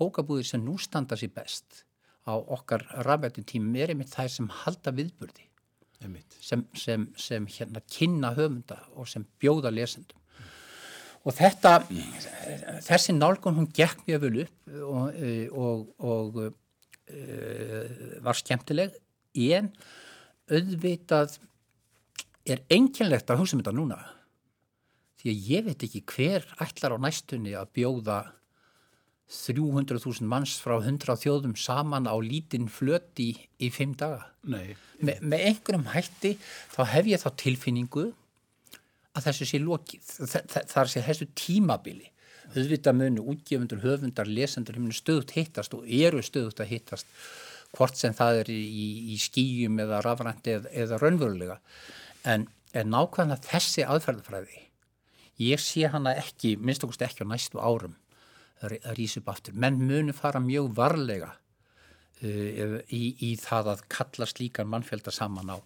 [0.00, 1.84] bókabúðir sem nú standa sér best
[2.24, 5.48] á okkar rafvættum tímum er einmitt þær sem halda viðburði.
[6.44, 10.18] Sem, sem, sem hérna kynna höfunda og sem bjóða lesendum.
[11.24, 11.78] Og þetta,
[12.84, 15.22] þessi nálgun hún gekk mjög vel upp og,
[15.64, 17.86] og, og uh,
[18.26, 18.98] var skemmtileg
[19.46, 19.70] en
[20.52, 21.38] auðvitað
[22.44, 23.98] er enginlegt að hugsa um þetta núna.
[25.20, 28.18] Því að ég veit ekki hver ætlar á næstunni að bjóða
[29.30, 34.26] 300.000 manns frá 100 þjóðum saman á lítinn flöti í, í fimm daga.
[34.44, 36.34] Me, með einhverjum hætti
[36.74, 38.04] þá hef ég þá tilfinningu
[39.14, 40.10] að þessu sé lokið.
[40.28, 42.10] Það er sér þessu tímabili.
[42.52, 47.08] Þauðvitað munu útgefundur, höfundar, lesendur munu stöðut hittast og eru stöðut að hittast
[47.74, 48.84] hvort sem það er í,
[49.14, 51.56] í skýjum eða rafrænt eða, eða raunverulega.
[52.28, 52.44] En,
[52.76, 54.60] en nákvæmlega þessi aðferðafræði,
[55.42, 57.96] ég sé hana ekki, minnst okkurst ekki á næstu árum
[58.64, 59.54] að rýsa upp aftur.
[59.54, 61.32] Menn munu fara mjög varlega
[62.24, 65.58] uh, í, í það að kalla slíkan mannfjölda saman á,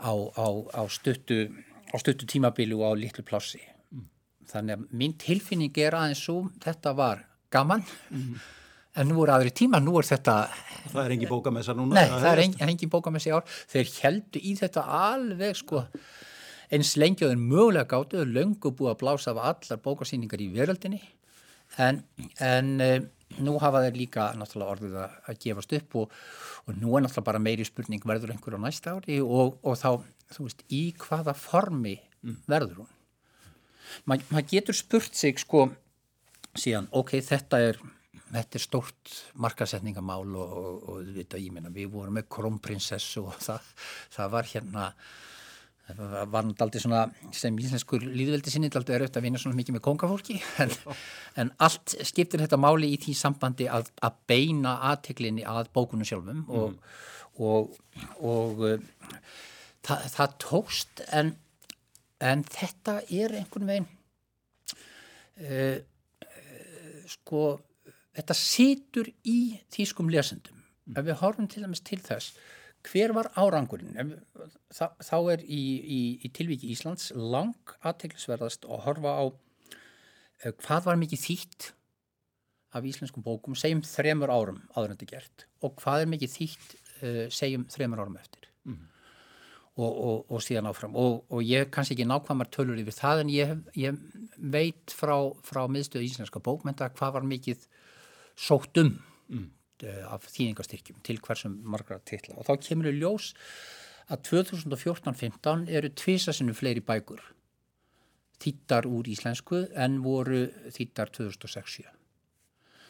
[0.00, 1.46] á, á, á stuttu
[1.92, 4.04] á stuttu tímabili og á litlu plássi mm.
[4.50, 8.36] þannig að mín tilfinning er aðeins svo þetta var gaman mm.
[9.00, 10.36] en nú er aðri tíma, nú er þetta
[10.86, 11.98] Það er engin bókamessa núna?
[11.98, 15.84] Nei, það er engin, engin bókamessa í ár þeir heldu í þetta alveg sko
[16.74, 20.50] eins lengi og þeir mögulega gáttu þeir löngu búið að blása af allar bókarsýningar í
[20.54, 21.02] veröldinni
[21.82, 22.02] en,
[22.42, 22.90] en e,
[23.42, 26.18] nú hafa þeir líka náttúrulega orðið að, gefast upp og,
[26.66, 29.90] og nú er náttúrulega bara meiri spurning verður einhverju á næsta ári og, og þá
[30.34, 32.44] þú veist, í hvaða formi mm.
[32.50, 32.92] verður hún
[34.02, 35.68] Ma, maður getur spurt sig sko
[36.58, 37.78] síðan, ok, þetta er
[38.26, 43.70] þetta er stórt markasetningamál og, og, og vita, meina, við vorum með krómprinsessu og það,
[44.16, 44.88] það var hérna
[45.86, 47.02] það var náttúrulega svona
[47.36, 50.72] sem íslenskur líðveldi sinni náttúrulega er auðvitað að vinna svona mikið með kongafólki en,
[51.38, 56.42] en allt skiptir þetta máli í því sambandi að, að beina aðteglinni að bókunum sjálfum
[56.48, 57.36] og, mm.
[57.46, 57.76] og,
[58.26, 58.64] og
[59.86, 61.36] það, það tókst en,
[62.18, 63.88] en þetta er einhvern veginn
[65.46, 65.78] uh,
[67.14, 67.46] sko
[68.16, 69.38] þetta situr í
[69.70, 70.98] þýskum lesendum mm.
[70.98, 72.34] ef við horfum til dæmis til þess
[72.86, 74.14] hver var árangurinn?
[74.72, 81.00] Þá, er í, í, í tilvíki Íslands lang aðteglisverðast að horfa á uh, hvað var
[81.02, 81.70] mikið þýtt
[82.76, 86.74] af íslenskum bókum segjum þremur árum áður en þetta gert og hvað er mikið þýtt
[87.32, 88.46] segjum þremur árum eftir.
[88.64, 88.84] Mm
[89.76, 90.96] og, og, og síðan áfram.
[90.96, 93.98] Og, og ég kannski ekki nákvæmar tölur yfir það en ég, ég
[94.36, 97.66] veit frá, frá miðstöðu íslenska bókmynda hvað var mikið
[98.36, 98.94] sótt um.
[99.32, 99.50] Mm.
[99.84, 103.32] Af þýðingastyrkjum til hversum margra titla og þá kemur við ljós
[104.12, 107.22] að 2014-15 eru tvísasinu fleiri bækur
[108.42, 111.82] þýttar úr íslensku en voru þýttar 2006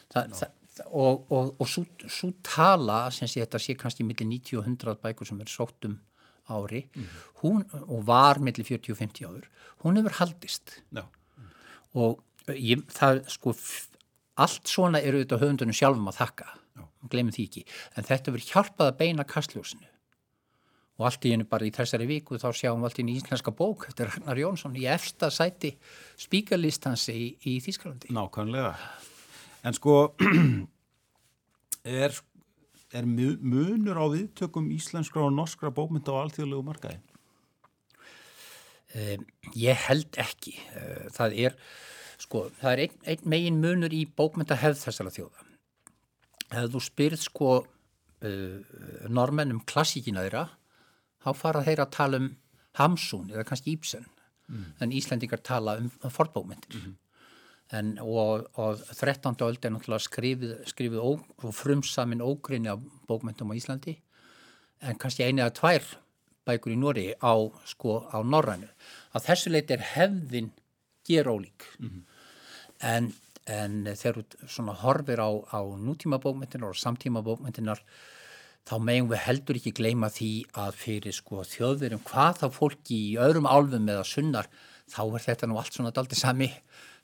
[0.07, 0.37] Þa, no.
[0.38, 0.51] það,
[0.87, 5.27] og, og, og svo tala sem sé þetta sé kannski millir 90 og 100 bækur
[5.27, 5.96] sem er sótt um
[6.46, 7.07] ári mm.
[7.42, 9.49] hún, og var mellir 40-50 áður
[9.83, 11.09] hún hefur haldist no.
[11.99, 12.22] og
[12.55, 13.57] ég, það sko
[14.37, 16.53] allt svona eru auðvitað höfundunum sjálfum að þakka
[17.12, 17.66] glemum því ekki.
[17.97, 19.88] En þetta verður hjálpað að beina kastljósinu.
[20.97, 23.53] Og allt í hennu bara í þessari viku þá sjáum við allt í hennu íslenska
[23.53, 25.75] bók er Ragnar Jónsson í efsta sæti
[26.23, 28.14] spíkarlistansi í, í Þýskalandi.
[28.16, 28.73] Nákvæmlega.
[29.69, 29.97] En sko
[32.05, 32.16] er,
[32.97, 37.03] er munur á viðtökum íslenskra og norskra bókmynda á alþjóðlegu markaði?
[38.97, 40.55] Um, ég held ekki.
[41.12, 41.59] Það er
[42.23, 45.45] sko, það er einn ein megin munur í bókmynda hefð þessara þjóða
[46.50, 48.59] ef þú spyrð sko uh,
[49.09, 50.46] normenn um klassíkina þeirra
[51.24, 52.30] þá fara þeir að tala um
[52.76, 54.04] Hamsun eða kannski Ibsen
[54.48, 54.64] mm.
[54.80, 56.96] en Íslendingar tala um, fornbókmyndir mm -hmm.
[57.78, 59.37] en, og, og 13.
[59.40, 61.11] öld er náttúrulega skrifið, skrifið ó,
[61.52, 63.96] frumsamin ógrinni af bókmyndum á Íslandi
[64.80, 65.82] en kannski eini eða tvær
[66.46, 68.68] bækur í Nóri á, sko, á Norrænu
[69.14, 70.52] að þessu leiti er hefðin
[71.06, 72.02] ger ólík mm -hmm.
[72.80, 73.14] en,
[73.46, 77.82] en þegar þú horfir á, á nútíma bókmyndinar og samtíma bókmyndinar
[78.66, 83.18] þá megum við heldur ekki gleyma því að fyrir sko þjóðverjum hvað þá fólki í
[83.22, 84.50] öðrum álfum eða sunnar
[84.90, 86.48] þá er þetta nú allt svona daldi sami,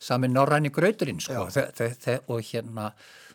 [0.02, 1.46] sami norræni gröðurinn sko.
[1.50, 2.88] Þe þe þe og hérna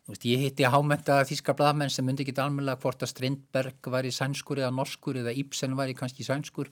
[0.07, 4.13] veist, ég hitti hámenta þíska bladamenn sem myndi ekki almenlega hvort að Strindberg var í
[4.15, 6.71] sænskur eða norskur eða Ibsen var í kannski sænskur.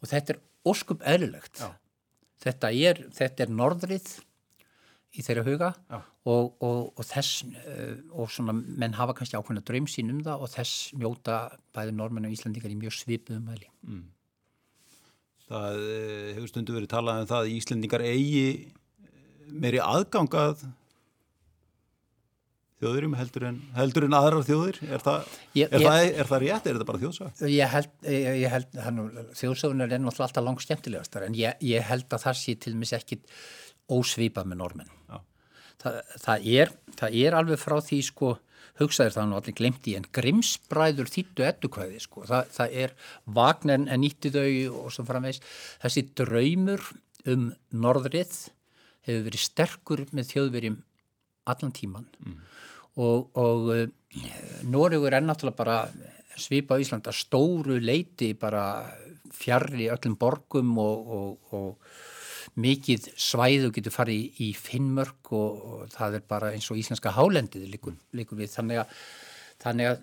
[0.00, 1.60] Og þetta er óskup eðlulegt
[2.42, 4.12] þetta er, þetta er norðrið
[5.12, 9.88] í þeirra huga og, og, og þess uh, og svona menn hafa kannski ákveðna draum
[9.90, 11.38] sín um það og þess njóta
[11.76, 13.68] bæði normenn og Íslandingar í mjög svipuðum mæli.
[13.84, 14.06] Mm.
[15.50, 18.46] Það uh, hefur stundu verið talað um það að Íslandingar eigi
[19.52, 20.64] meiri aðgangað
[22.82, 24.78] þjóðurum heldur en, heldur en aðrar þjóður?
[24.88, 26.64] Er það, ég, er, ég, það, er það rétt?
[26.66, 27.42] Er þetta bara þjóðsög?
[27.52, 28.78] Ég held, ég held
[29.38, 33.28] þjóðsögun er ennáttúrulega alltaf langt skemmtilegastar en ég held að það sé til mis ekkit
[33.90, 34.94] ósvipað með normenn.
[35.82, 35.92] Þa,
[36.22, 38.36] það, er, það er alveg frá því sko
[38.80, 42.94] hugsaður það nú allir glemt í en grimsbræður þýttu ettukvæði sko það, það er
[43.38, 44.46] Vagner en nýtti þau
[44.82, 45.42] og svo framvegs
[45.82, 46.86] þessi draumur
[47.28, 47.50] um
[47.84, 48.36] norðrið
[49.06, 50.78] hefur verið sterkur með þjóðverjum
[51.52, 52.38] allan tíman mm.
[53.02, 53.84] og, og uh,
[54.68, 55.76] Nóriður er náttúrulega bara
[56.36, 58.84] svipa á Íslanda stóru leiti bara
[59.32, 61.94] fjarrri öllum borgum og, og, og
[62.60, 67.14] mikið svæðu getur farið í, í Finnmörk og, og það er bara eins og íslenska
[67.16, 68.96] hálendið líkur, líkur við þannig að,
[69.62, 70.02] þannig að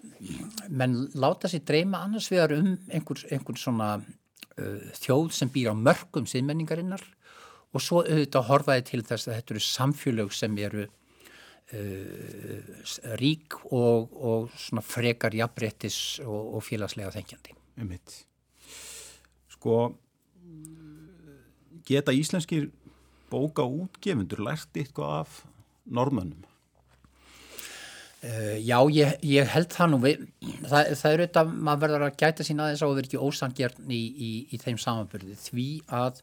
[0.82, 5.76] menn láta sér dreyma annars vegar um einhvern einhver svona uh, þjóð sem býr á
[5.78, 7.06] mörgum siðmenningarinnar
[7.70, 12.84] og svo auðvitað horfaði til þess að þetta eru samfélög sem eru uh,
[13.22, 17.54] rík og, og svona frekar jafnbrettis og, og félagslega þengjandi.
[17.80, 18.24] Um mitt.
[19.54, 19.76] Sko
[21.90, 22.70] geta íslenskir
[23.30, 25.42] bóka útgefundur lært eitthvað af
[25.90, 26.46] normannum?
[28.20, 30.24] Uh, já, ég, ég held það nú við,
[30.68, 33.94] það, það er auðvitað maður verður að gæta sín aðeins á að vera ekki ósangjörn
[33.96, 36.20] í, í, í þeim samanbyrði því að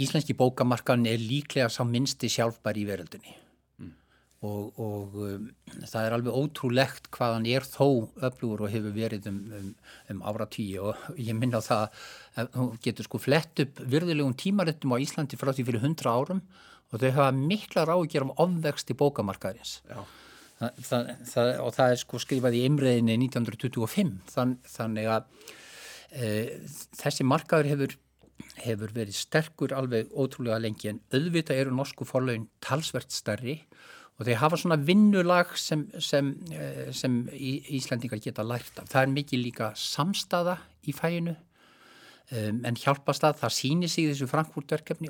[0.00, 3.39] íslenski bókamarkan er líklega sá minnsti sjálfbær í veröldunni
[4.46, 5.48] og, og um,
[5.84, 9.68] það er alveg ótrúlegt hvaðan er þó öflugur og hefur verið um, um,
[10.14, 12.00] um ára tíu og ég minna það
[12.40, 16.42] að þú getur sko flett upp virðulegum tímarittum á Íslandi frá því fyrir hundra árum
[16.90, 22.02] og þau hafa mikla ráðgjör um ofvext í bókamarkaðins það, það, það, og það er
[22.04, 25.28] sko skrifað í imreðinni 1925 þann, þannig að
[26.16, 26.30] e,
[27.02, 27.98] þessi markaður hefur
[28.60, 33.60] hefur verið sterkur alveg ótrúlega lengi en auðvitað eru norsku forlaun talsvert stærri
[34.20, 38.90] og þeir hafa svona vinnulag sem, sem, eh, sem Íslandingar geta lært af.
[38.92, 44.28] Það er mikið líka samstaða í fæinu um, en hjálpast að það síni sig þessu
[44.28, 45.08] Frankfurt-verkefni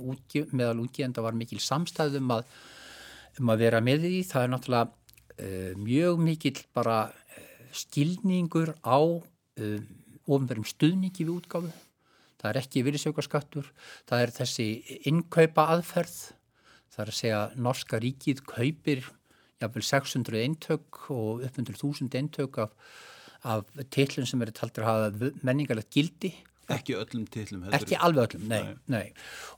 [0.54, 2.46] meðal útgjöfenda var mikil samstæð um að,
[3.42, 4.22] um að vera með því.
[4.30, 7.44] Það er náttúrulega uh, mjög mikil bara uh,
[7.74, 9.86] skilningur á um,
[10.30, 11.74] ofnverðum stuðningi við útgáfu.
[12.40, 13.66] Það er ekki virðsaukarskattur,
[14.08, 14.68] það er þessi
[15.10, 16.20] innkaupa aðferð
[16.90, 19.04] Það er að segja að norska ríkið kaupir
[19.60, 22.70] jáfnveil 600 eintök og upp undir 1000 eintök af,
[23.44, 26.32] af tillum sem eru taldur að hafa menningarlegt gildi.
[26.70, 27.66] Ekki öllum tillum?
[27.74, 28.62] Ekki alveg öllum, nei.
[28.62, 28.74] nei.
[28.94, 29.06] nei.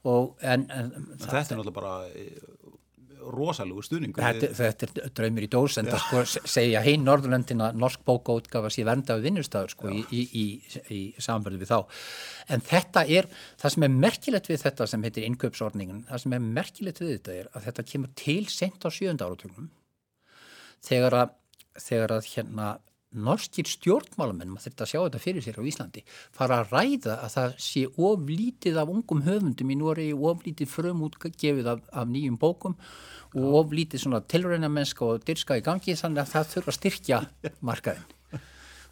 [0.09, 1.97] Og, en, en, en þetta er náttúrulega bara
[3.35, 4.23] rosalega stuðningu.
[4.23, 8.71] Þetta, þetta er draumir í dós en það sko segja hinn Norðurlöndin að norsk bókaútgafa
[8.73, 10.47] sé vernda við vinnustafur sko í, í, í,
[10.93, 12.01] í samverðu við þá.
[12.53, 13.29] En þetta er,
[13.63, 17.39] það sem er merkilegt við þetta sem heitir innköpsordningen, það sem er merkilegt við þetta
[17.39, 19.71] er að þetta kemur til sent á sjönda áratögnum
[20.83, 21.37] þegar að,
[21.79, 22.73] þegar að hérna
[23.13, 27.35] norskir stjórnmálamenn, maður þurft að sjá þetta fyrir sér á Íslandi, fara að ræða að
[27.37, 32.77] það sé oflítið af ungum höfundum í Nóri, oflítið frumútgefið af, af nýjum bókum
[33.33, 37.21] og oflítið svona tilrænamennska og dyrska í gangi þannig að það þurfa að styrkja
[37.61, 38.41] markaðin.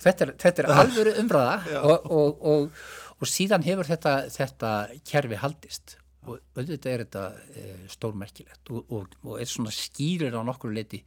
[0.00, 2.84] Þetta er, þetta er alvöru umræða og, og, og,
[3.20, 4.76] og síðan hefur þetta, þetta
[5.08, 5.96] kerfi haldist
[6.28, 7.24] og auðvitað er þetta
[7.56, 11.00] e, stórmerkilegt og, og, og er svona skýrir á nokkru leiti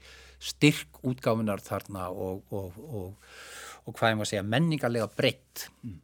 [0.44, 6.00] styrk útgáfinar þarna og, og hvað ég maður segja menningarlega breytt mm.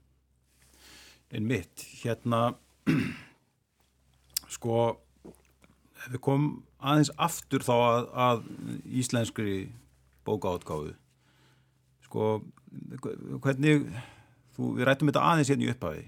[1.30, 2.56] En mitt, hérna
[4.56, 4.78] sko
[6.00, 8.48] ef við komum aðeins aftur þá að, að
[9.02, 9.58] íslenskri
[10.26, 10.96] bókaátgáðu
[12.08, 12.32] sko
[13.44, 13.86] hvernig
[14.56, 16.08] þú, við rættum þetta aðeins hérna í upphafi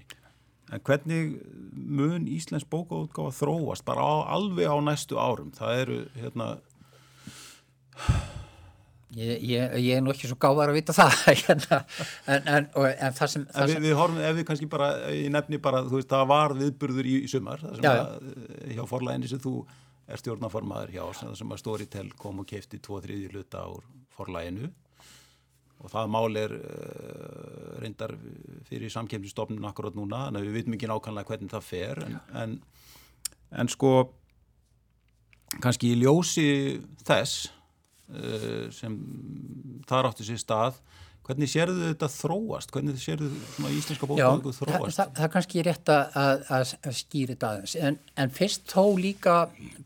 [0.72, 1.34] En hvernig
[1.76, 5.50] mun Íslands bókaútgáfa þróast bara á, alveg á næstu árum?
[5.52, 6.46] Það eru, hérna...
[9.12, 11.78] Ég, ég, ég er nú ekki svo gáðar að vita það, hérna,
[12.32, 13.42] en, en, en það sem...
[13.52, 13.84] Það en við, sem...
[13.84, 17.16] við horfum, ef við kannski bara, ég nefni bara, þú veist, það var viðburður í,
[17.26, 19.54] í sumar, það sem já, að, eh, hjá forlæginni sem þú
[20.08, 21.04] er stjórnaformaður hjá,
[21.36, 23.70] sem að Storytel kom og kefti tvo þriði luta á
[24.16, 24.72] forlæginu
[25.82, 28.14] og það mál er uh, reyndar
[28.68, 32.60] fyrir samkemsistofnun akkurát núna, að við vitum ekki nákvæmlega hvernig það fer en, en,
[33.60, 33.96] en sko
[35.60, 36.46] kannski í ljósi
[37.04, 37.50] þess
[38.74, 38.98] sem
[39.88, 40.80] það áttu sér stað
[41.22, 42.72] Hvernig sérðu þetta þróast?
[42.74, 43.28] Hvernig sérðu
[43.70, 44.96] íslenska bókbóku þróast?
[44.96, 46.16] Það, það, er kannski rétt að,
[46.56, 49.36] að, að skýra þetta aðeins, en, en fyrst þó líka,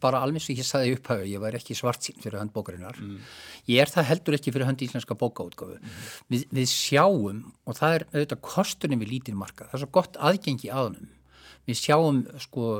[0.00, 3.18] bara alveg sem ég saði upphauð, ég var ekki svart sín fyrir hönd bókarinnar, mm.
[3.68, 5.76] ég er það heldur ekki fyrir hönd íslenska bókaútgáfu.
[5.76, 6.00] Mm.
[6.32, 10.72] Við, við sjáum, og það er auðvitað kostunum við lítilmarka, það er svo gott aðgengi
[10.72, 11.12] aðunum.
[11.68, 12.72] Við sjáum sko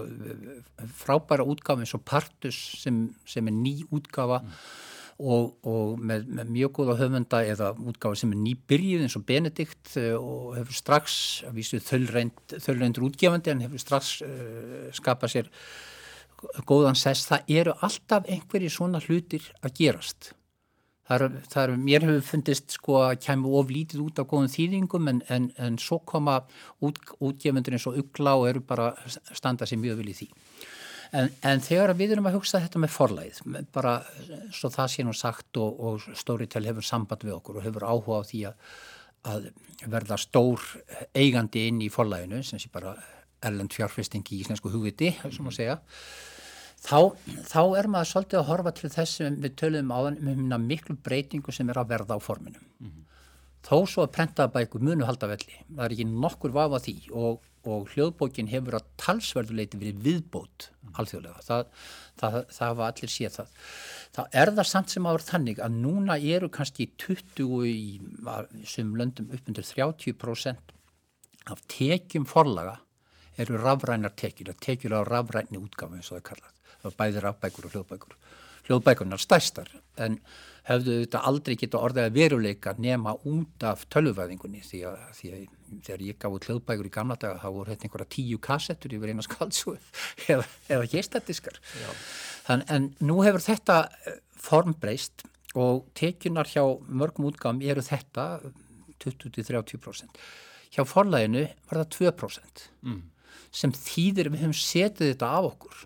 [0.96, 4.60] frábæra útgáfi eins og Partus sem, sem er ný útgáfa mm
[5.16, 9.96] og, og með, með mjög góða höfunda eða útgáði sem er nýbyrjuð eins og Benedikt
[10.00, 15.52] eh, og hefur strax, að vísu þöllreindur útgefandi en hefur strax uh, skapað sér
[16.68, 20.34] góðan sess, það eru alltaf einhverji svona hlutir að gerast
[21.06, 25.10] Það er, það er, mér hefur fundist sko að kemur oflítið út af góðum þýðingum
[25.12, 26.40] en, en, en svo koma
[26.82, 28.88] út, útgefundur eins og ugla og eru bara
[29.30, 30.26] standa sér mjög vel í því.
[31.12, 33.40] En, en þegar við erum að hugsa þetta með forlæð,
[33.74, 33.96] bara
[34.54, 38.22] svo það sé nú sagt og, og Storytel hefur samband við okkur og hefur áhuga
[38.22, 38.70] á því að,
[39.32, 39.48] að
[39.92, 40.64] verða stór
[41.14, 42.96] eigandi inn í forlæðinu, sem sé bara
[43.46, 45.80] erlend fjárfesting í íslensku hugviti, sem að segja,
[46.82, 47.00] þá,
[47.46, 50.96] þá er maður svolítið að horfa til þess sem við töluðum á þann um miklu
[51.06, 52.64] breytingu sem er að verða á forminum.
[52.80, 53.02] Mm -hmm.
[53.66, 57.40] Þó svo að prentaðabækur munu halda velli, það er ekki nokkur vafa því og
[57.70, 61.64] og hljóðbókin hefur að talsverðuleiti verið viðbót alþjóðlega, það,
[62.20, 63.52] það, það hafa allir séð það.
[64.16, 67.76] Það er það samt sem áður þannig að núna eru kannski 20 í
[68.68, 70.74] sem löndum upp undir 30%
[71.52, 72.78] af tekjum forlaga
[73.36, 77.68] eru rafrænar tekjur, tekjur á rafræni útgáfi eins og það kallað, það er bæði rafbækur
[77.68, 78.16] og hljóðbækur.
[78.66, 79.70] Hljóðbækunar stærstar
[80.02, 80.18] en
[80.66, 85.44] hefðu þetta aldrei geta orðið að veruleika nema út af tölvuvæðingunni því að, því að
[85.86, 89.12] þegar ég gaf út hljóðbækur í gamla daga þá voru þetta einhverja tíu kassettur yfir
[89.12, 89.76] eina skálsúi
[90.32, 91.60] eða, eða geistatdiskar
[92.56, 95.26] en nú hefur þetta eh, formbreyst
[95.56, 98.26] og tekjunar hjá mörgum útgáðum eru þetta
[99.02, 100.22] 20-30%
[100.74, 103.02] hjá forlæginu var það 2% mm.
[103.54, 105.84] sem þýðir við höfum setið þetta af okkur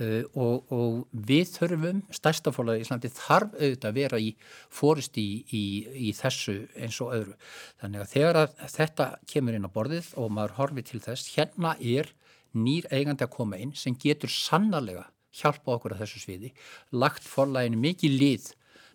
[0.00, 4.30] Uh, og, og við þurfum, stærstafólagi í Íslandi þarf auðvitað að vera í
[4.72, 5.64] fórist í, í,
[6.08, 7.34] í þessu eins og öðru.
[7.82, 11.74] Þannig að þegar að þetta kemur inn á borðið og maður horfið til þess, hérna
[11.76, 12.08] er
[12.56, 15.10] nýr eigandi að koma inn sem getur sannarlega
[15.42, 16.52] hjálpa okkur að þessu sviði,
[16.96, 18.48] lagt fórlæginu mikið lið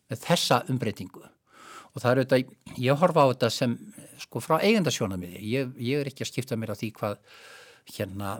[0.09, 1.23] með þessa umbreytingu.
[1.93, 3.77] Og það er auðvitað, ég horfa á þetta sem
[4.21, 7.21] sko frá eigandasjónamiði, ég, ég er ekki að skipta mér á því hvað
[7.87, 8.37] hérna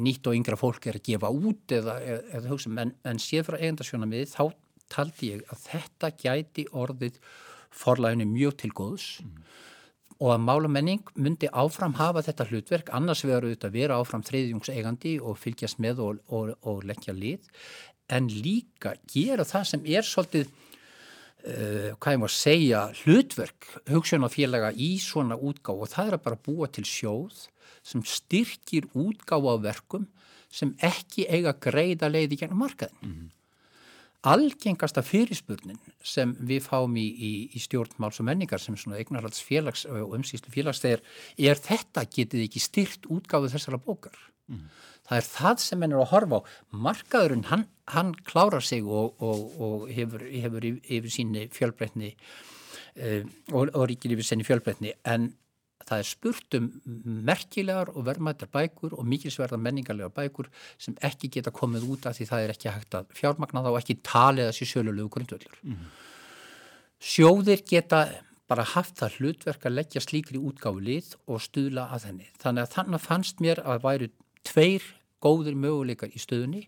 [0.00, 3.58] nýtt og yngra fólk er að gefa út eða, eða hugsa, en, en séð frá
[3.58, 4.44] eigandarsjóna miði þá
[4.92, 7.18] taldi ég að þetta gæti orðið
[7.76, 9.34] forlæginu mjög til góðs mm.
[10.20, 15.16] og að málamenning myndi áfram hafa þetta hlutverk, annars verður þetta að vera áfram þriðjungseigandi
[15.20, 17.50] og fylgjast með og, og, og leggja lið,
[18.08, 20.54] en líka gera það sem er svolítið
[21.46, 26.66] hvað ég má segja, hlutverk hugsunafélaga í svona útgáð og það er að bara búa
[26.66, 27.46] til sjóð
[27.86, 30.08] sem styrkir útgáð á verkum
[30.50, 32.98] sem ekki eiga greiða leiði gennum markaðin.
[33.02, 33.32] Mm -hmm.
[34.26, 39.84] Algengasta fyrirspurnin sem við fáum í, í, í stjórnmáls og menningar sem svona eignarhalds félags
[39.86, 41.02] og umsýslu félagstegir
[41.38, 44.16] er þetta getið ekki styrt útgáðu þessara bókar.
[44.50, 44.66] Mm.
[45.06, 46.48] Það er það sem henn er að horfa á.
[46.86, 53.22] Markaðurinn, hann, hann klárar sig og, og, og hefur, hefur yfir síni fjölbreytni uh,
[53.52, 55.30] og, og ríkir yfir senni fjölbreytni en
[55.86, 56.66] það er spurt um
[57.28, 60.48] merkilegar og verðmættar bækur og mikilsverðar menningarlegar bækur
[60.82, 63.80] sem ekki geta komið út af því það er ekki hægt að fjármagna þá og
[63.80, 65.60] ekki talið þessi sjölulegu grundvöldur.
[65.62, 65.84] Mm.
[66.98, 68.06] Sjóðir geta
[68.50, 72.28] bara haft það hlutverk að leggja slíkri útgáfi lið og stuðla að henni.
[72.42, 74.10] Þannig að þannig fannst mér að væru
[74.46, 74.84] tveir
[75.22, 76.66] góðir möguleikar í stöðunni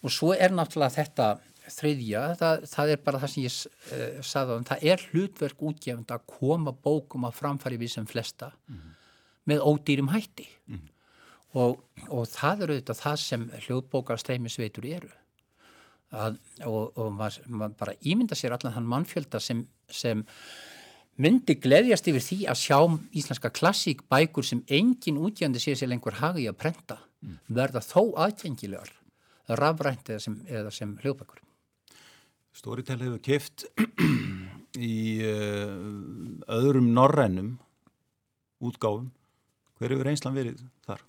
[0.00, 1.30] og svo er náttúrulega þetta
[1.70, 5.66] þriðja, það, það er bara það sem ég uh, sagði á það, það er hlutverk
[5.70, 8.96] útgefnd að koma bókum að framfæri við sem flesta mm -hmm.
[9.52, 10.90] með ódýrum hætti mm -hmm.
[11.62, 15.12] og, og það eru auðvitað það sem hljóðbókar streymisveitur eru
[16.10, 20.24] að, og, og maður, maður bara ímynda sér allan þann mannfjölda sem, sem
[21.18, 22.78] myndi gleðjast yfir því að sjá
[23.16, 27.38] íslenska klassík bækur sem engin útgefndi sér sér lengur hagi að prenta mm.
[27.48, 28.92] verða þó aðgengilegar
[29.58, 30.40] rafrænt eða sem,
[30.70, 31.40] sem hljóðbækur
[32.50, 33.64] Storytel hefur keft
[34.90, 35.76] í uh,
[36.50, 37.54] öðrum norrænum
[38.60, 39.10] útgáfum.
[39.78, 41.04] Hver hefur einslan verið þar?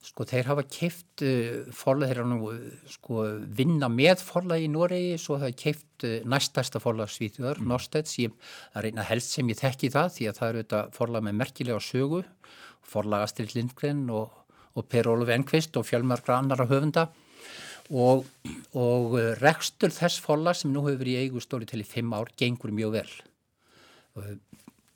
[0.00, 2.52] Sko þeir hafa keft uh, forlag, þeir hafa nú
[2.88, 3.24] sko
[3.58, 7.68] vinna með forlag í Noregi, svo hafa keft uh, næstasta forlag Svíþjóðar, mm.
[7.68, 8.32] Norstedts, ég
[8.72, 11.84] er reyna helst sem ég þekki það því að það eru þetta forlag með merkilega
[11.84, 12.22] sögu,
[12.90, 14.32] forlag Astrid Lindgren og,
[14.72, 17.10] og Per Olof Enqvist og fjölmargra annara höfunda.
[17.90, 18.24] Og,
[18.78, 22.30] og rekstur þess folla sem nú hefur verið í eigu stóri til í fimm ár
[22.38, 23.08] gengur mjög vel.
[24.14, 24.28] Og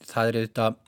[0.07, 0.84] það er auðvitað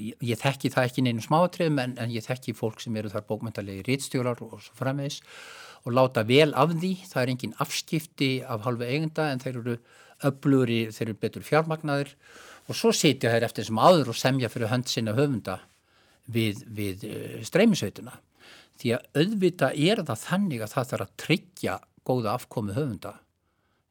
[0.00, 3.26] ég, ég þekki það ekki neinu smáatriðum en, en ég þekki fólk sem eru þar
[3.28, 5.20] bókmyndalegi rítstjólar og svo framvegs
[5.86, 9.76] og láta vel af því, það er engin afskipti af halvu eigenda en þeir eru
[10.28, 12.14] öbluri, þeir eru betur fjármagnadir
[12.68, 15.60] og svo sitja þeir eftir sem áður og semja fyrir hönd sinna höfunda
[16.28, 18.18] við, við eh, streymisveituna
[18.80, 23.12] því að auðvita er það þannig að það þarf að tryggja góða afkomi höfunda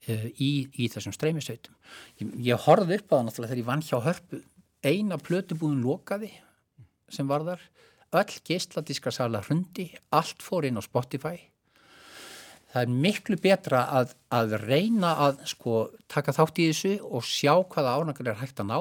[0.09, 1.76] uh, í, í þessum streymisveitum.
[2.22, 4.39] Ég, ég horfði upp á það náttúrulega þegar ég vann hjá hörpu
[4.86, 6.32] eina plötubúðun lokaði
[7.11, 7.61] sem var þar,
[8.19, 11.38] öll geistladíska sala hrundi, allt fór inn á Spotify.
[12.69, 17.55] Það er miklu betra að, að reyna að sko taka þátt í þessu og sjá
[17.65, 18.75] hvaða ánægur er hægt að ná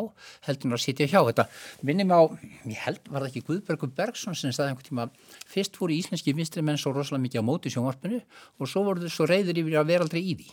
[0.45, 1.23] heldur að sitja hjá.
[1.31, 1.47] Þetta
[1.89, 2.21] minnum á,
[2.69, 5.09] ég held, var það ekki Guðbergur Bergson sem staði einhvern tíma
[5.49, 9.17] fyrst voru íslenski vinstri menn svo rosalega mikið á móti sjónvarpinu og svo voru þau
[9.17, 10.53] svo reyður yfir að vera aldrei í því.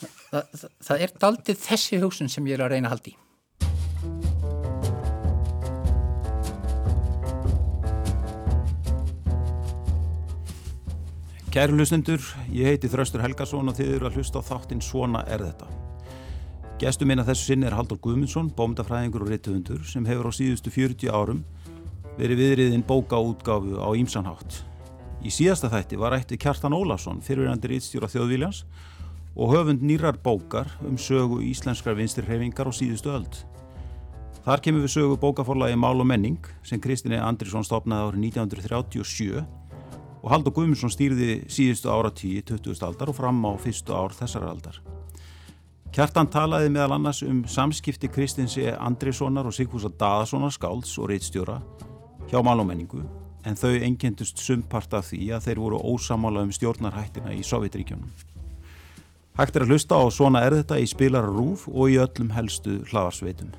[0.00, 3.16] Það, það, það er daldið þessi hugsun sem ég er að reyna að haldi
[11.56, 12.20] Kæru hlustendur,
[12.52, 15.64] ég heiti Þraustur Helgason og þið eru að hlusta á þáttinn Svona er þetta.
[16.82, 21.08] Gestur minna þessu sinni er Haldur Guðmundsson, bómdafræðingur og rittuhundur sem hefur á síðustu 40
[21.08, 21.40] árum
[22.18, 24.60] verið viðriðinn bókaútgáfu á Ímsanhátt.
[25.24, 28.66] Í síðasta þætti var ætti Kjartan Ólafsson, fyrirverandi rittstjóra þjóðvíljans
[29.32, 33.44] og höfund nýrar bókar um sögu íslenskar vinstirhefingar og síðustu öld.
[34.44, 39.46] Þar kemur við sögu bókaforlagi Mál og menning sem Kristinni Andrisson stopnaði árið 1937
[40.26, 42.74] og Haldur Guðmundsson stýrði síðustu áratíi 20.
[42.82, 44.80] aldar og fram á fyrstu ár þessar aldar.
[45.94, 51.60] Kjartan talaði meðal annars um samskipti Kristinsi Andrissonar og Sigfúsa Daðasonar skálds og reittstjóra
[52.26, 53.04] hjá málómenningu
[53.46, 58.10] en þau engendust sumpart af því að þeir voru ósamála um stjórnarhættina í Sovjetríkjónum.
[59.38, 62.80] Hægt er að hlusta á Svona er þetta í spilar rúf og í öllum helstu
[62.90, 63.54] hlaðarsveitum.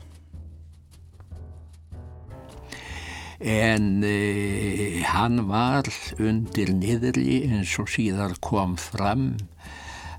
[3.39, 5.85] En e, hann var
[6.17, 9.35] undir niðri eins og síðar kom fram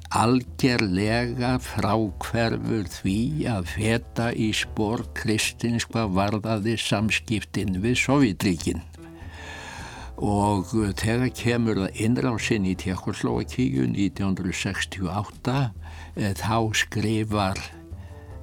[0.09, 3.19] algerlega frákverfur því
[3.51, 8.87] að feta í spór kristins hvað varðaði samskiptin við Sovjetríkin
[10.19, 15.59] og þegar kemur það innráðsinn í Tjekkoslovakíu 1968
[16.15, 17.61] e, þá skrifar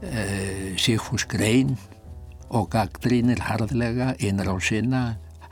[0.03, 1.77] e, Sigfús Grein
[2.55, 5.03] og gaggrínir harðlega innráð sinna.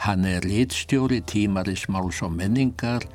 [0.03, 3.05] Hann er rítstjóri tímarismáls og menningar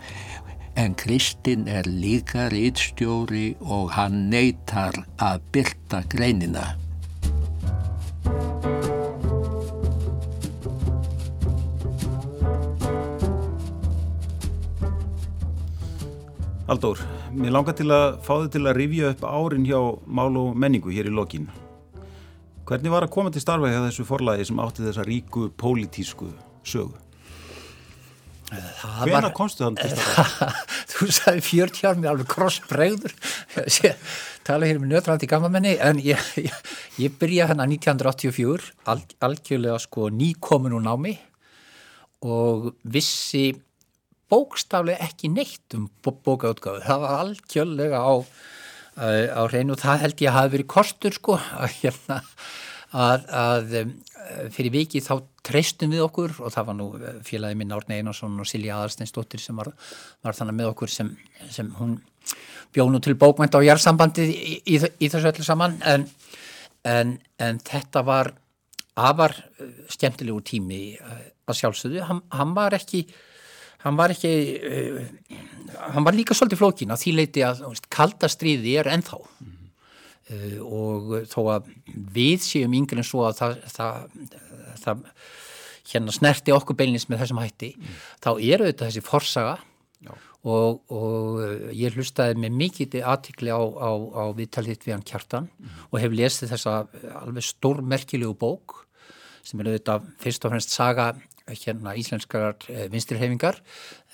[0.78, 6.66] en Kristinn er líka rítstjóri og hann neytar að byrta greinina.
[16.68, 17.01] Haldur,
[17.32, 20.93] mér langar til að fá þið til að rifja upp árin hjá mál og menningu
[20.93, 21.68] hér í lokinu.
[22.69, 26.31] Hvernig var að koma til starfa hjá þessu forlægi sem átti þessa ríku pólitísku
[26.69, 26.97] sögu?
[28.49, 30.51] Hvena komstu þannig til starfa?
[30.93, 33.14] Þú sagði 40 ár með alveg krossbregður
[34.49, 36.53] tala hér um nötrandi gammamenni en ég, ég,
[37.01, 41.14] ég byrja hann að 1984 al, algjörlega sko nýkomin úr námi
[42.25, 43.51] og vissi
[44.33, 48.14] bókstaflega ekki neitt um bókautgáðu það var algjörlega á
[48.99, 49.74] á hreinu.
[49.74, 52.18] Og það held ég að hafi verið kostur sko að, hérna,
[52.92, 53.94] að, að um,
[54.55, 55.14] fyrir viki þá
[55.46, 56.36] treystum við okkur.
[56.42, 56.88] Og það var nú
[57.26, 59.72] félagi minn Árni Einarsson og Silja Aðarsteinsdóttir sem var,
[60.26, 61.14] var þannig með okkur sem,
[61.53, 61.99] sem hún
[62.74, 65.78] bjónu til bókmænt á jærsambandi í, í, í þessu öllu saman.
[65.88, 66.05] En,
[66.88, 68.34] en, en þetta var
[68.99, 69.36] afar
[69.94, 73.05] skemmtilegu tími að sjálfsögðu, hann, hann var ekki
[73.85, 75.01] hann var ekki uh,
[75.95, 79.53] hann var líka svolítið flókin að því leiti að veist, kalda stríði er ennþá mm
[79.53, 79.68] -hmm.
[80.35, 81.72] uh, og þó að
[82.14, 84.09] við séum yngre en svo að það, það,
[84.85, 85.07] það
[85.89, 87.99] hérna snerti okkur beilins með þessum hætti mm.
[88.24, 89.59] þá eru þetta þessi forsaga
[90.47, 91.41] og, og
[91.74, 95.81] ég hlustaði með mikið aðtikli á, á, á viðtalið við hann kjartan mm.
[95.91, 96.76] og hef lesið þessa
[97.22, 98.85] alveg stórmerkilegu bók
[99.43, 101.11] sem er auðvitað fyrst og fremst saga
[101.53, 103.61] hérna íslenskar eh, vinstirhefingar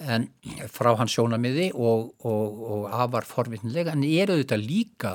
[0.01, 0.29] en
[0.73, 5.15] frá hans sjónamiði og, og, og afar forvitnilega en er auðvitað líka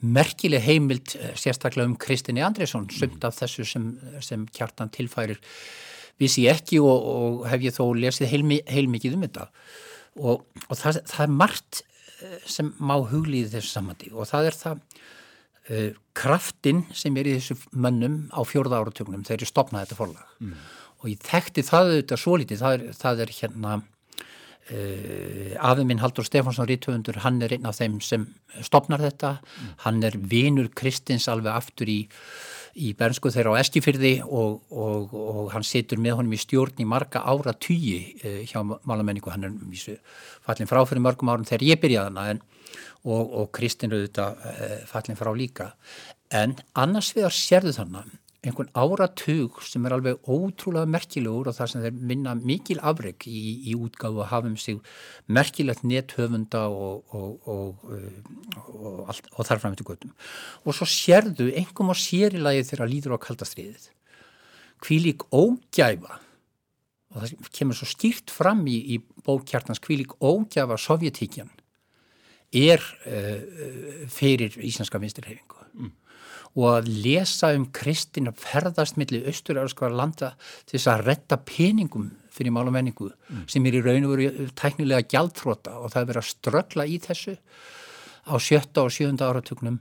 [0.00, 3.92] merkileg heimild eh, sérstaklega um Kristinni Andresson sumt af þessu sem,
[4.24, 5.40] sem kjartan tilfærir
[6.20, 9.46] vissi ég ekki og, og hef ég þó lesið heilmi, heilmikið um þetta.
[10.20, 11.82] Og það, það er margt
[12.20, 14.84] eh, sem má huglýði þessu samandi og það er það
[16.16, 20.52] kraftin sem er í þessu mönnum á fjórða áratögnum þegar ég stopnaði þetta forlag mm.
[21.00, 26.02] og ég þekkti það auðvitað svo litið, það er, það er hérna uh, afi minn
[26.02, 28.26] Haldur Stefánsson Rítuðundur, hann er einn af þeim sem
[28.66, 29.74] stopnar þetta, mm.
[29.86, 32.00] hann er vinur Kristins alveg aftur í
[32.80, 36.86] í bernsku þeirra á Eskifyrði og, og, og hann situr með honum í stjórn í
[36.86, 39.98] marga ára tugi uh, hjá málamenningu, hann er
[40.46, 42.42] fallin frá fyrir mörgum árum þegar ég byrjaði hana en
[43.04, 45.72] og, og Kristinn auðvitað e, fallin frá líka
[46.30, 51.82] en annars að sérðu þannig einhvern áratug sem er alveg ótrúlega merkilegur og það sem
[51.84, 54.78] þeir minna mikil afreg í, í útgáfu að hafa um sig
[55.28, 60.14] merkilegt nethöfunda og, og, og, og þar fram til göttum.
[60.64, 63.90] Og svo sérðu einhverjum á sérilagi þegar líður á kaldastriðið.
[64.80, 66.16] Kvílík ógæfa
[67.10, 71.52] og það kemur svo skýrt fram í, í bókjartans kvílík ógæfa sovjetíkjan
[72.50, 75.90] er uh, fyrir íslenska vinstirhefingu mm.
[76.58, 80.32] og að lesa um kristin að ferðast millir austur-euróskara landa
[80.64, 83.44] til þess að retta peningum fyrir mál og menningu mm.
[83.50, 86.98] sem er í raun og veru tæknilega gjaldfróta og það er verið að ströggla í
[87.02, 87.36] þessu
[88.30, 89.80] á sjötta og sjönda áratugnum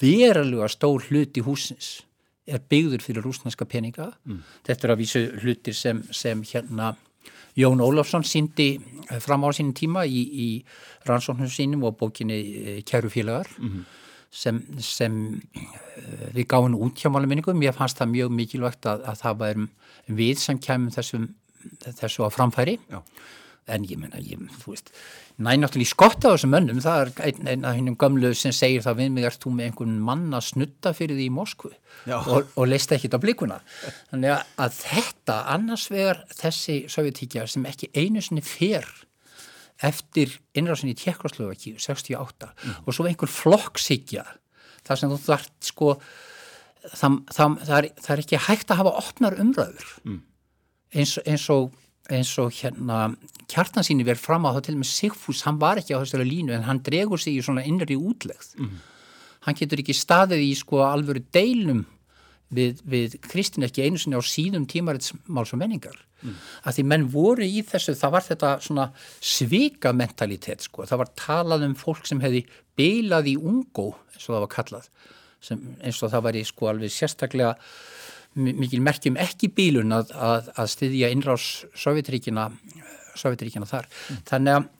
[0.00, 1.96] verulega stór hlut í húsins
[2.44, 4.40] er byggður fyrir rúsnarska peninga mm.
[4.66, 6.94] þetta er að vísu hlutir sem, sem hérna
[7.56, 8.80] Jón Ólafsson síndi
[9.10, 10.48] eh, fram á sínum tíma í, í
[11.06, 13.84] rannsóknum sínum og bókinni eh, Kærufélagar mm -hmm.
[14.30, 17.62] sem, sem eh, við gáðum út hjá málaminningum.
[17.62, 19.54] Ég fannst það mjög mikilvægt að, að það var
[20.06, 23.02] við sem kemum þessu á framfæri Já.
[23.70, 24.90] En ég menna, ég, þú veist
[25.40, 26.82] næ náttúrulega í skotta á þessum mönnum.
[26.84, 29.70] Það er einn, einn af hennum gamlu sem segir það við mig erst þú með
[29.70, 31.72] einhvern mann að snutta fyrir því í Moskvu?
[32.12, 33.58] Og, og leista ekkit á blikuna.
[34.12, 34.36] Þannig
[34.66, 38.86] að þetta annars vegar þessi sovjetíkja sem ekki einu sinni fer
[39.82, 42.76] eftir innrásinni í Tjekkoslovaki 68 mm.
[42.84, 44.22] og svo einhver flokksíkja
[44.86, 45.94] þar sem þú þart sko
[46.92, 50.20] það, það, það, er, það er ekki hægt að hafa opnar umröður mm.
[50.94, 51.72] eins, eins og
[52.12, 53.14] eins og hérna
[53.48, 56.52] kjartansýni verið fram á það til og með Sigfús, hann var ekki á þessari línu
[56.56, 58.50] en hann dregur sig í svona innri útlegð.
[58.60, 58.74] Mm
[59.44, 61.84] hann getur ekki staðið í sko alvöru deilum
[62.54, 65.96] við, við Kristin ekki einu sinni á síðum tímaritsmáls og menningar.
[66.24, 66.36] Mm.
[66.64, 68.84] að því menn voru í þessu, það var þetta svona
[69.20, 72.46] svika mentalitet sko, það var talað um fólk sem hefði
[72.80, 74.86] beilað í ungó eins og það var kallað
[75.44, 77.50] sem, eins og það var í sko alveg sérstaklega
[78.34, 82.48] mikil merkjum ekki bílun að, að, að styðja innrás Sovjetríkina,
[83.18, 83.88] Sovjetríkina þar.
[83.88, 84.22] Mm.
[84.30, 84.70] Þannig að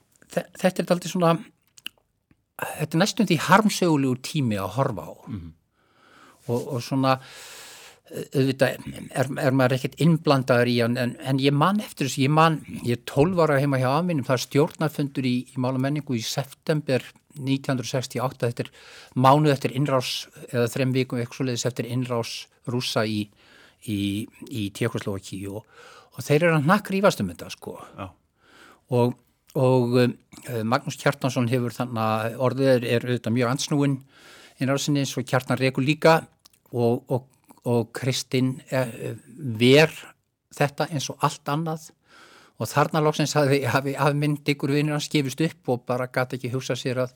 [0.61, 1.35] þetta er alltaf svona,
[2.61, 5.53] þetta er næstum því harmsögulegur tími að horfa á mm.
[6.49, 7.19] og, og svona,
[8.15, 8.75] auðvitað
[9.17, 12.99] er, er maður ekkert innblandaður í en, en ég man eftir þessu, ég man, ég
[12.99, 17.07] er 12 ára heima hjá aðminnum, það er stjórnarfundur í, í mála menningu í september
[17.35, 18.71] 1968, þetta er
[19.19, 20.13] mánuð eftir innrás
[20.51, 22.35] eða þrem vikum eitthvað svo leiðis eftir innrás
[22.71, 23.25] rúsa í
[23.91, 25.65] í, í Tjekkoslovaki og,
[26.15, 28.07] og þeir eru að nakk rífast um þetta sko Já.
[28.99, 29.17] og,
[29.59, 30.17] og um,
[30.71, 33.99] Magnús Kjartansson hefur þannig að orðið er, er auðvitað mjög ansnúin
[34.63, 36.19] inn á sinni svo Kjartan Reykjur líka
[36.75, 37.05] og,
[37.65, 39.93] og Kristinn eh, ver
[40.55, 41.91] þetta eins og allt annað
[42.61, 46.39] og þarna lóksins hafi, hafi, hafi mynd ykkur vinnir að skifist upp og bara gæti
[46.39, 47.15] ekki hugsa sér að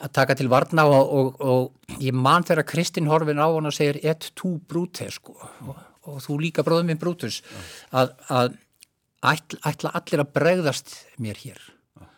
[0.00, 3.76] að taka til varna og, og, og ég man þegar Kristinn Horfin á hann og
[3.76, 5.76] segir ett tú brúte sko og,
[6.08, 7.42] og þú líka bróðum minn brútus
[7.92, 8.56] að, að
[9.20, 12.08] ætla, ætla allir að bregðast mér hér Já.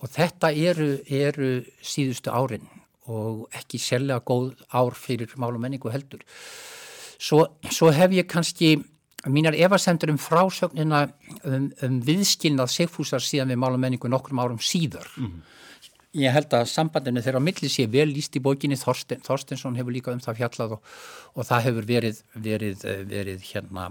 [0.00, 1.52] og þetta eru, eru
[1.84, 2.66] síðustu árin
[3.06, 6.22] og ekki sérlega góð ár fyrir mál og menningu heldur.
[7.22, 8.76] Svo, svo hef ég kannski
[9.30, 11.06] mínar efasendur um frásögnina
[11.44, 15.08] um, um viðskilnað segfúsar síðan við mál og menningu nokkrum árum síðar.
[15.16, 15.38] Mm.
[16.16, 19.92] Ég held að sambandinu þeirra á milli sé vel líst í bókinni, Þorsten, Þorstensson hefur
[19.92, 20.90] líka um það fjallað og,
[21.34, 23.90] og það hefur verið, verið, verið hérna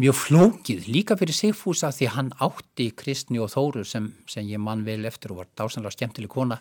[0.00, 4.82] mjög flókið líka fyrir Sigfúsa því hann átti Kristni og Þóru sem, sem ég mann
[4.86, 6.58] vel eftir og var dásanlega skemmtileg kona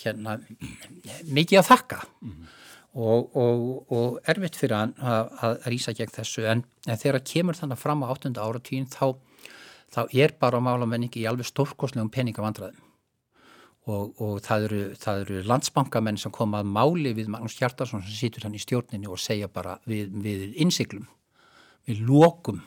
[0.00, 0.38] hérna
[1.28, 2.46] mikið að þakka mm -hmm.
[2.94, 7.58] og, og, og erfitt fyrir hann að, að rýsa gegn þessu en, en þegar kemur
[7.58, 8.32] þannig fram á 8.
[8.32, 9.16] áratvín þá,
[9.92, 12.89] þá er bara málamenningi í alveg stórkoslegum peningavandræðum
[13.90, 14.82] og, og það eru,
[15.12, 19.20] eru landsbankamenn sem koma að máli við Magnús Hjartarsson sem situr hann í stjórninni og
[19.20, 21.08] segja bara við, við innsiklum
[21.88, 22.60] við lókum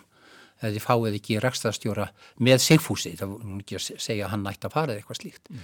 [0.64, 2.08] eða þið fáið ekki rækstastjóra
[2.46, 5.52] með sigfúsi, það voru ekki að segja að hann nætti að fara eða eitthvað slíkt.
[5.52, 5.64] Mm.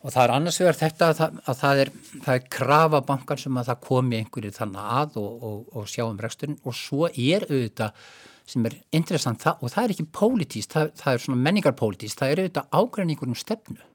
[0.00, 1.92] og það er annars vegar þetta að það, að það er,
[2.34, 6.20] er krafa bankar sem að það komi einhverju þannig að og, og, og sjá um
[6.20, 8.04] ræksturinn og svo er auðvitað
[8.50, 12.32] sem er interessant það, og það er ekki pólitíst, það, það er svona menningarpólitíst, það
[12.32, 13.89] er auðvitað ágræningur um stefnu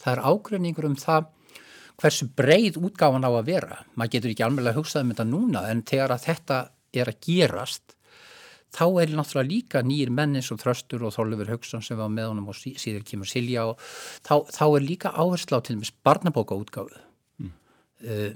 [0.00, 1.30] það er ágræningur um það
[2.00, 3.80] hversu breið útgáfan á að vera.
[3.94, 6.60] Maður getur ekki alveg að hugsa um þetta núna en þegar að þetta
[6.96, 7.96] er að gerast
[8.74, 12.50] þá er náttúrulega líka nýjir mennis og þröstur og Þorlefur Haugsson sem var með honum
[12.52, 13.80] og síður kemur Silja og
[14.26, 17.00] þá, þá er líka áherslu á til með barnabóka útgáfu
[17.42, 17.50] mm.
[18.06, 18.30] uh,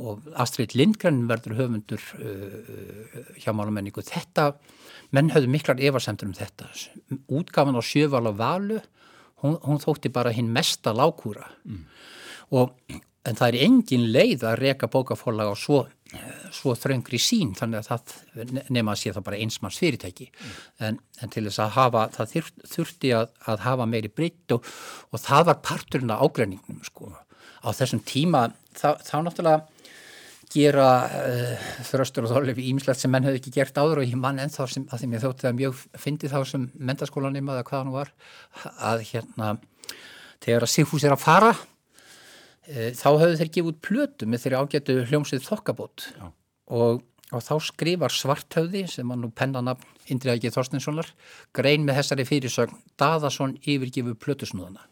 [0.00, 4.54] og Astrid Lindgren verður höfundur uh, hjá málamenningu þetta,
[5.14, 6.70] menn höfðu miklar evarsendur um þetta.
[7.30, 8.80] Útgáfan á sjöval og valu
[9.42, 11.82] hún, hún þótti bara hinn mesta lákúra mm.
[12.56, 12.72] og
[13.26, 15.84] en það er engin leið að reka bókafólag á svo
[16.54, 20.56] svo þröngri sín þannig að það nema að sé það bara einsmanns fyrirtæki mm.
[20.86, 22.34] en, en til þess að hafa það
[22.74, 24.68] þurfti að, að hafa meiri breytt og,
[25.10, 27.10] og það var parturinn af ágræningnum sko.
[27.10, 29.64] á þessum tíma þá, þá náttúrulega
[30.56, 34.40] gera uh, þröstur og þorlefi ímislegt sem menn hefði ekki gert áður og ég mann
[34.42, 37.94] ennþá sem að því mér þótti það mjög fyndi þá sem mentaskólanum eða hvað hann
[37.94, 38.12] var
[38.90, 39.50] að hérna
[40.44, 41.52] þegar að Sigfús er að fara
[42.66, 46.08] e, þá höfðu þeir gefið út plötu með þeirri ágætu hljómsið þokkabót.
[46.66, 51.08] Og, og þá skrifar Svarthöfði sem var nú pennanabn Indriðagi Þorstinssonar
[51.56, 54.86] grein með þessari fyrirsögn Daðason yfirgifur plötusnúðana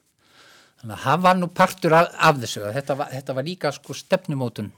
[0.85, 2.65] þannig að það var nú partur af, af þessu.
[2.75, 4.73] Þetta var, þetta var líka sko stefnumótun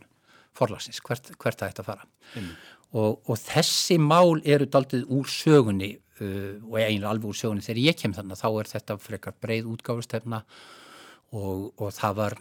[0.57, 2.49] forlagsins, hvert, hvert það ætti að fara mm.
[2.97, 7.85] og, og þessi mál eru daldið úr sögunni uh, og eiginlega alveg úr sögunni þegar
[7.85, 10.43] ég kem þannig þá er þetta frekar breið útgáfustefna
[11.35, 12.35] Og, og það var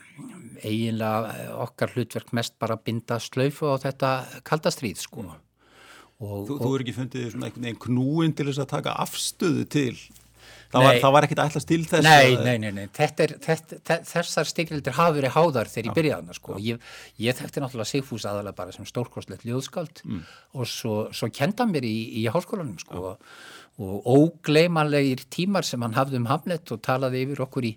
[0.61, 4.11] eiginlega okkar hlutverk mest bara að binda slöyfu á þetta
[4.45, 5.25] kaldastríð sko.
[6.21, 9.97] Og, þú, þú er ekki fundið einhvern veginn knúin til þess að taka afstöðu til
[10.75, 12.85] það var, var ekkit allast til þess Nei, nei, nei, nei.
[12.85, 16.57] Er, þetta, þessar stikrildir hafa verið háðar þegar ég byrjaði sko.
[16.61, 16.89] ég,
[17.21, 20.23] ég þekkti náttúrulega Sigfús aðalega bara sem stórkostlegt ljóðskald mm.
[20.59, 23.15] og svo, svo kenda mér í, í háskólanum sko.
[23.15, 27.73] og ógleimanlegir tímar sem hann hafði um Hamlet og talaði yfir okkur í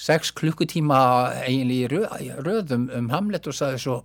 [0.00, 1.00] sex klukkutíma
[1.46, 4.00] eiginlega í röðum um Hamlet og saði svo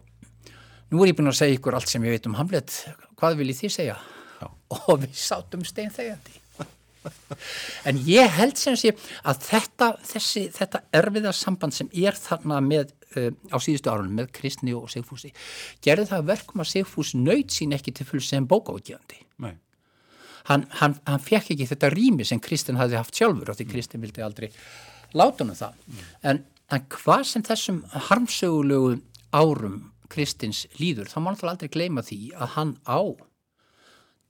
[0.92, 2.72] nú er ég búin að segja ykkur allt sem ég veit um Hamlet
[3.20, 4.00] hvað vil ég því segja?
[4.40, 4.48] Já.
[4.80, 6.40] og við sátum stein þegjandi
[7.90, 8.94] en ég held sem sé
[9.24, 14.32] að þetta, þessi, þetta erfiða samband sem er þarna með uh, á síðustu árunum með
[14.40, 15.34] Kristni og Sigfúsi
[15.86, 19.26] gerði það verkum að Sigfús nöyt sín ekki til full sem bókáðgjandi
[20.50, 24.04] hann, hann, hann fekk ekki þetta rými sem Kristinn hafði haft sjálfur og því Kristinn
[24.06, 24.50] vildi aldrei
[25.16, 25.78] látunum það.
[25.86, 26.08] Mm.
[26.32, 26.42] En,
[26.76, 28.98] en hvað sem þessum harmsögulegu
[29.36, 29.80] árum
[30.12, 33.02] Kristins líður, þá má náttúrulega aldrei gleyma því að hann á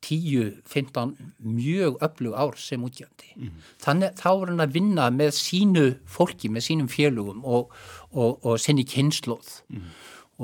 [0.06, 3.32] 10-15 mjög öflug ár sem útgjandi.
[3.36, 3.62] Mm.
[3.82, 7.74] Þannig þá er hann að vinna með sínu fólki, með sínum félugum og,
[8.14, 9.62] og, og sinni kynnslóð.
[9.74, 9.88] Mm.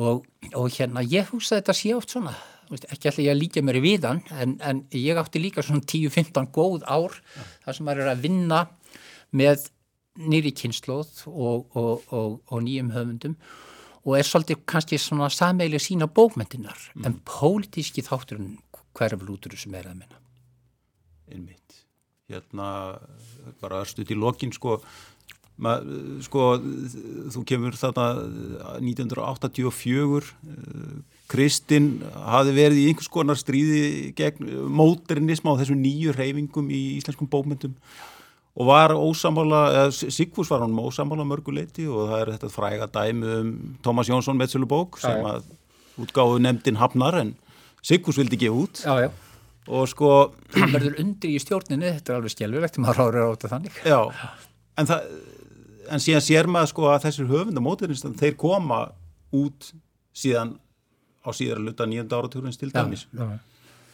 [0.02, 2.34] Og, og hérna, ég hugsa þetta sé oft svona,
[2.72, 6.48] ekki alltaf ég að líka mér í viðan, en, en ég átti líka svona 10-15
[6.56, 7.48] góð ár ja.
[7.66, 8.62] þar sem maður er að vinna
[9.36, 9.68] með
[10.20, 13.36] nýri kynnslóð og, og, og, og nýjum höfundum
[14.02, 17.06] og er svolítið kannski svona sameilig sína bókmyndinar mm.
[17.06, 18.58] en pólitíski þátturinn
[18.98, 20.20] hverjafl útur sem er að minna?
[21.32, 21.80] Einmitt.
[22.32, 22.68] Hérna
[23.62, 24.80] bara stutt í lokin sko
[25.62, 25.76] Ma,
[26.26, 26.56] sko,
[27.30, 28.06] þú kemur þarna
[28.82, 30.32] 1984
[31.30, 37.30] Kristinn hafi verið í einhvers konar stríði gegn móternism á þessum nýju reyfingum í íslenskum
[37.30, 37.76] bókmyndum
[38.58, 43.54] og var ósamála, Sigfús var hann ósamála mörguleiti og það er þetta fræga dæmi um
[43.86, 45.46] Tómas Jónsson Metsulubók sem að
[46.02, 47.36] útgáðu nefndin hafnar en
[47.82, 49.10] Sigfús vildi gefa út já, já.
[49.68, 50.10] og sko
[50.56, 54.00] hann verður undri í stjórninu, þetta er alveg skjálfilegt maður ráður á þetta þannig já,
[54.82, 55.14] en það
[55.92, 58.84] en síðan sér maður sko að þessir höfundamótinistan, þeir koma
[59.36, 59.72] út
[60.16, 60.56] síðan
[61.26, 63.26] á síðara luta nýjönda áratúrins til dæmis já.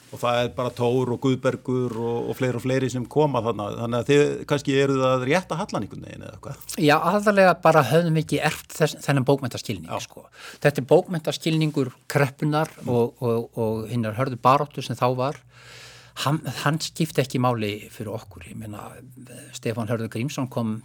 [0.08, 3.68] Og það er bara Tór og Guðbergur og, og fleiri og fleiri sem koma þarna.
[3.82, 7.56] Þannig að þið kannski eru það rétt að hallan einhvern veginn eða hvað Já, aðalega
[7.64, 10.28] bara höfðum ekki erft þess, þennan bókmentaskilning sko.
[10.64, 15.42] Þetta er bókmentaskilningur kreppunar og, og, og hinnar hörðu baróttu sem þá var.
[16.24, 18.48] Hann, hann skipti ekki máli fyrir okkur.
[18.50, 18.88] Ég meina,
[19.54, 20.80] Stefán Hörður Grímsson kom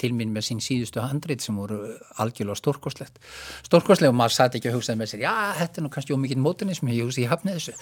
[0.00, 1.80] til mín með sín síðustu handrið sem voru
[2.22, 3.20] algjörlega stórkoslegt
[3.68, 6.42] stórkoslega og maður satt ekki að hugsaði með sér já, þetta er nú kannski ómikið
[6.44, 7.74] mótunism ég hugsi ég hafnið þessu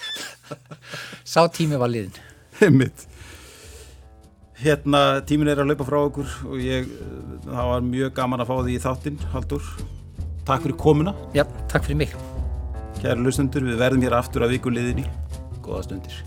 [1.35, 2.15] sá tími var liðin
[2.63, 3.07] Einmitt.
[4.55, 6.87] Hérna, tímin er að laupa frá okkur og ég,
[7.43, 9.67] það var mjög gaman að fá því í þáttinn, Haldur.
[10.47, 12.15] Takk fyrir komuna, Já, takk fyrir mig
[13.05, 15.05] kæru lustendur, við verðum hér aftur að viku liðinni.
[15.65, 16.23] Góða stundir.